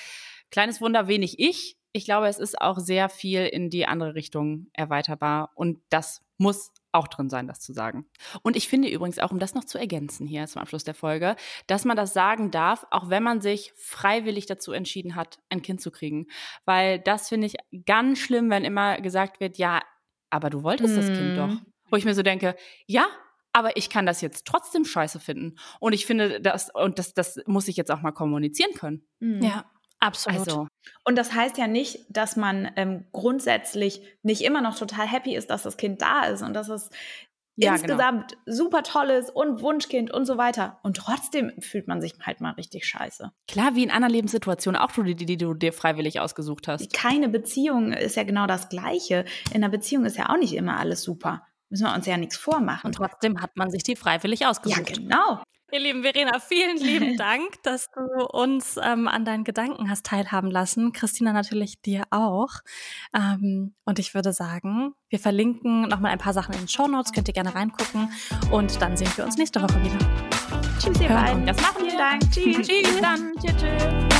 [0.50, 1.76] Kleines Wunder, wenig ich.
[1.92, 5.50] Ich glaube, es ist auch sehr viel in die andere Richtung erweiterbar.
[5.56, 8.06] Und das muss auch drin sein, das zu sagen.
[8.42, 11.36] Und ich finde übrigens auch, um das noch zu ergänzen hier zum Abschluss der Folge,
[11.66, 15.80] dass man das sagen darf, auch wenn man sich freiwillig dazu entschieden hat, ein Kind
[15.80, 16.26] zu kriegen.
[16.64, 19.82] Weil das finde ich ganz schlimm, wenn immer gesagt wird, ja,
[20.30, 21.34] aber du wolltest das Kind Mhm.
[21.34, 21.56] doch.
[21.90, 22.54] Wo ich mir so denke,
[22.86, 23.06] ja,
[23.52, 25.56] aber ich kann das jetzt trotzdem scheiße finden.
[25.80, 29.02] Und ich finde, das, und das, das muss ich jetzt auch mal kommunizieren können.
[29.18, 29.42] Mhm.
[29.42, 29.64] Ja,
[29.98, 30.40] absolut.
[30.40, 30.68] Also,
[31.04, 35.50] Und das heißt ja nicht, dass man ähm, grundsätzlich nicht immer noch total happy ist,
[35.50, 36.90] dass das Kind da ist und dass es
[37.56, 40.78] Ja, insgesamt super toll ist und Wunschkind und so weiter.
[40.82, 43.32] Und trotzdem fühlt man sich halt mal richtig scheiße.
[43.48, 46.92] klar, wie in anderen Lebenssituationen, auch du, die, die du dir freiwillig ausgesucht hast.
[46.94, 49.24] Keine Beziehung ist ja genau das Gleiche.
[49.50, 51.42] In einer Beziehung ist ja auch nicht immer alles super.
[51.70, 52.88] Müssen wir uns ja nichts vormachen.
[52.88, 54.94] Und trotzdem hat man sich die freiwillig ja, ausgesucht.
[54.94, 55.42] genau.
[55.72, 60.50] Ihr lieben Verena, vielen lieben Dank, dass du uns ähm, an deinen Gedanken hast teilhaben
[60.50, 60.92] lassen.
[60.92, 62.50] Christina natürlich dir auch.
[63.14, 67.12] Ähm, und ich würde sagen, wir verlinken nochmal ein paar Sachen in den Show Notes,
[67.12, 68.12] könnt ihr gerne reingucken.
[68.50, 69.98] Und dann sehen wir uns nächste Woche wieder.
[70.80, 71.46] Tschüss, ihr beiden.
[71.46, 71.90] Das machen wir.
[71.90, 72.30] Vielen Dank.
[72.32, 72.66] Tschüss.
[72.66, 73.32] Tschüss, dann.
[73.40, 74.19] Tschüss, tschüss.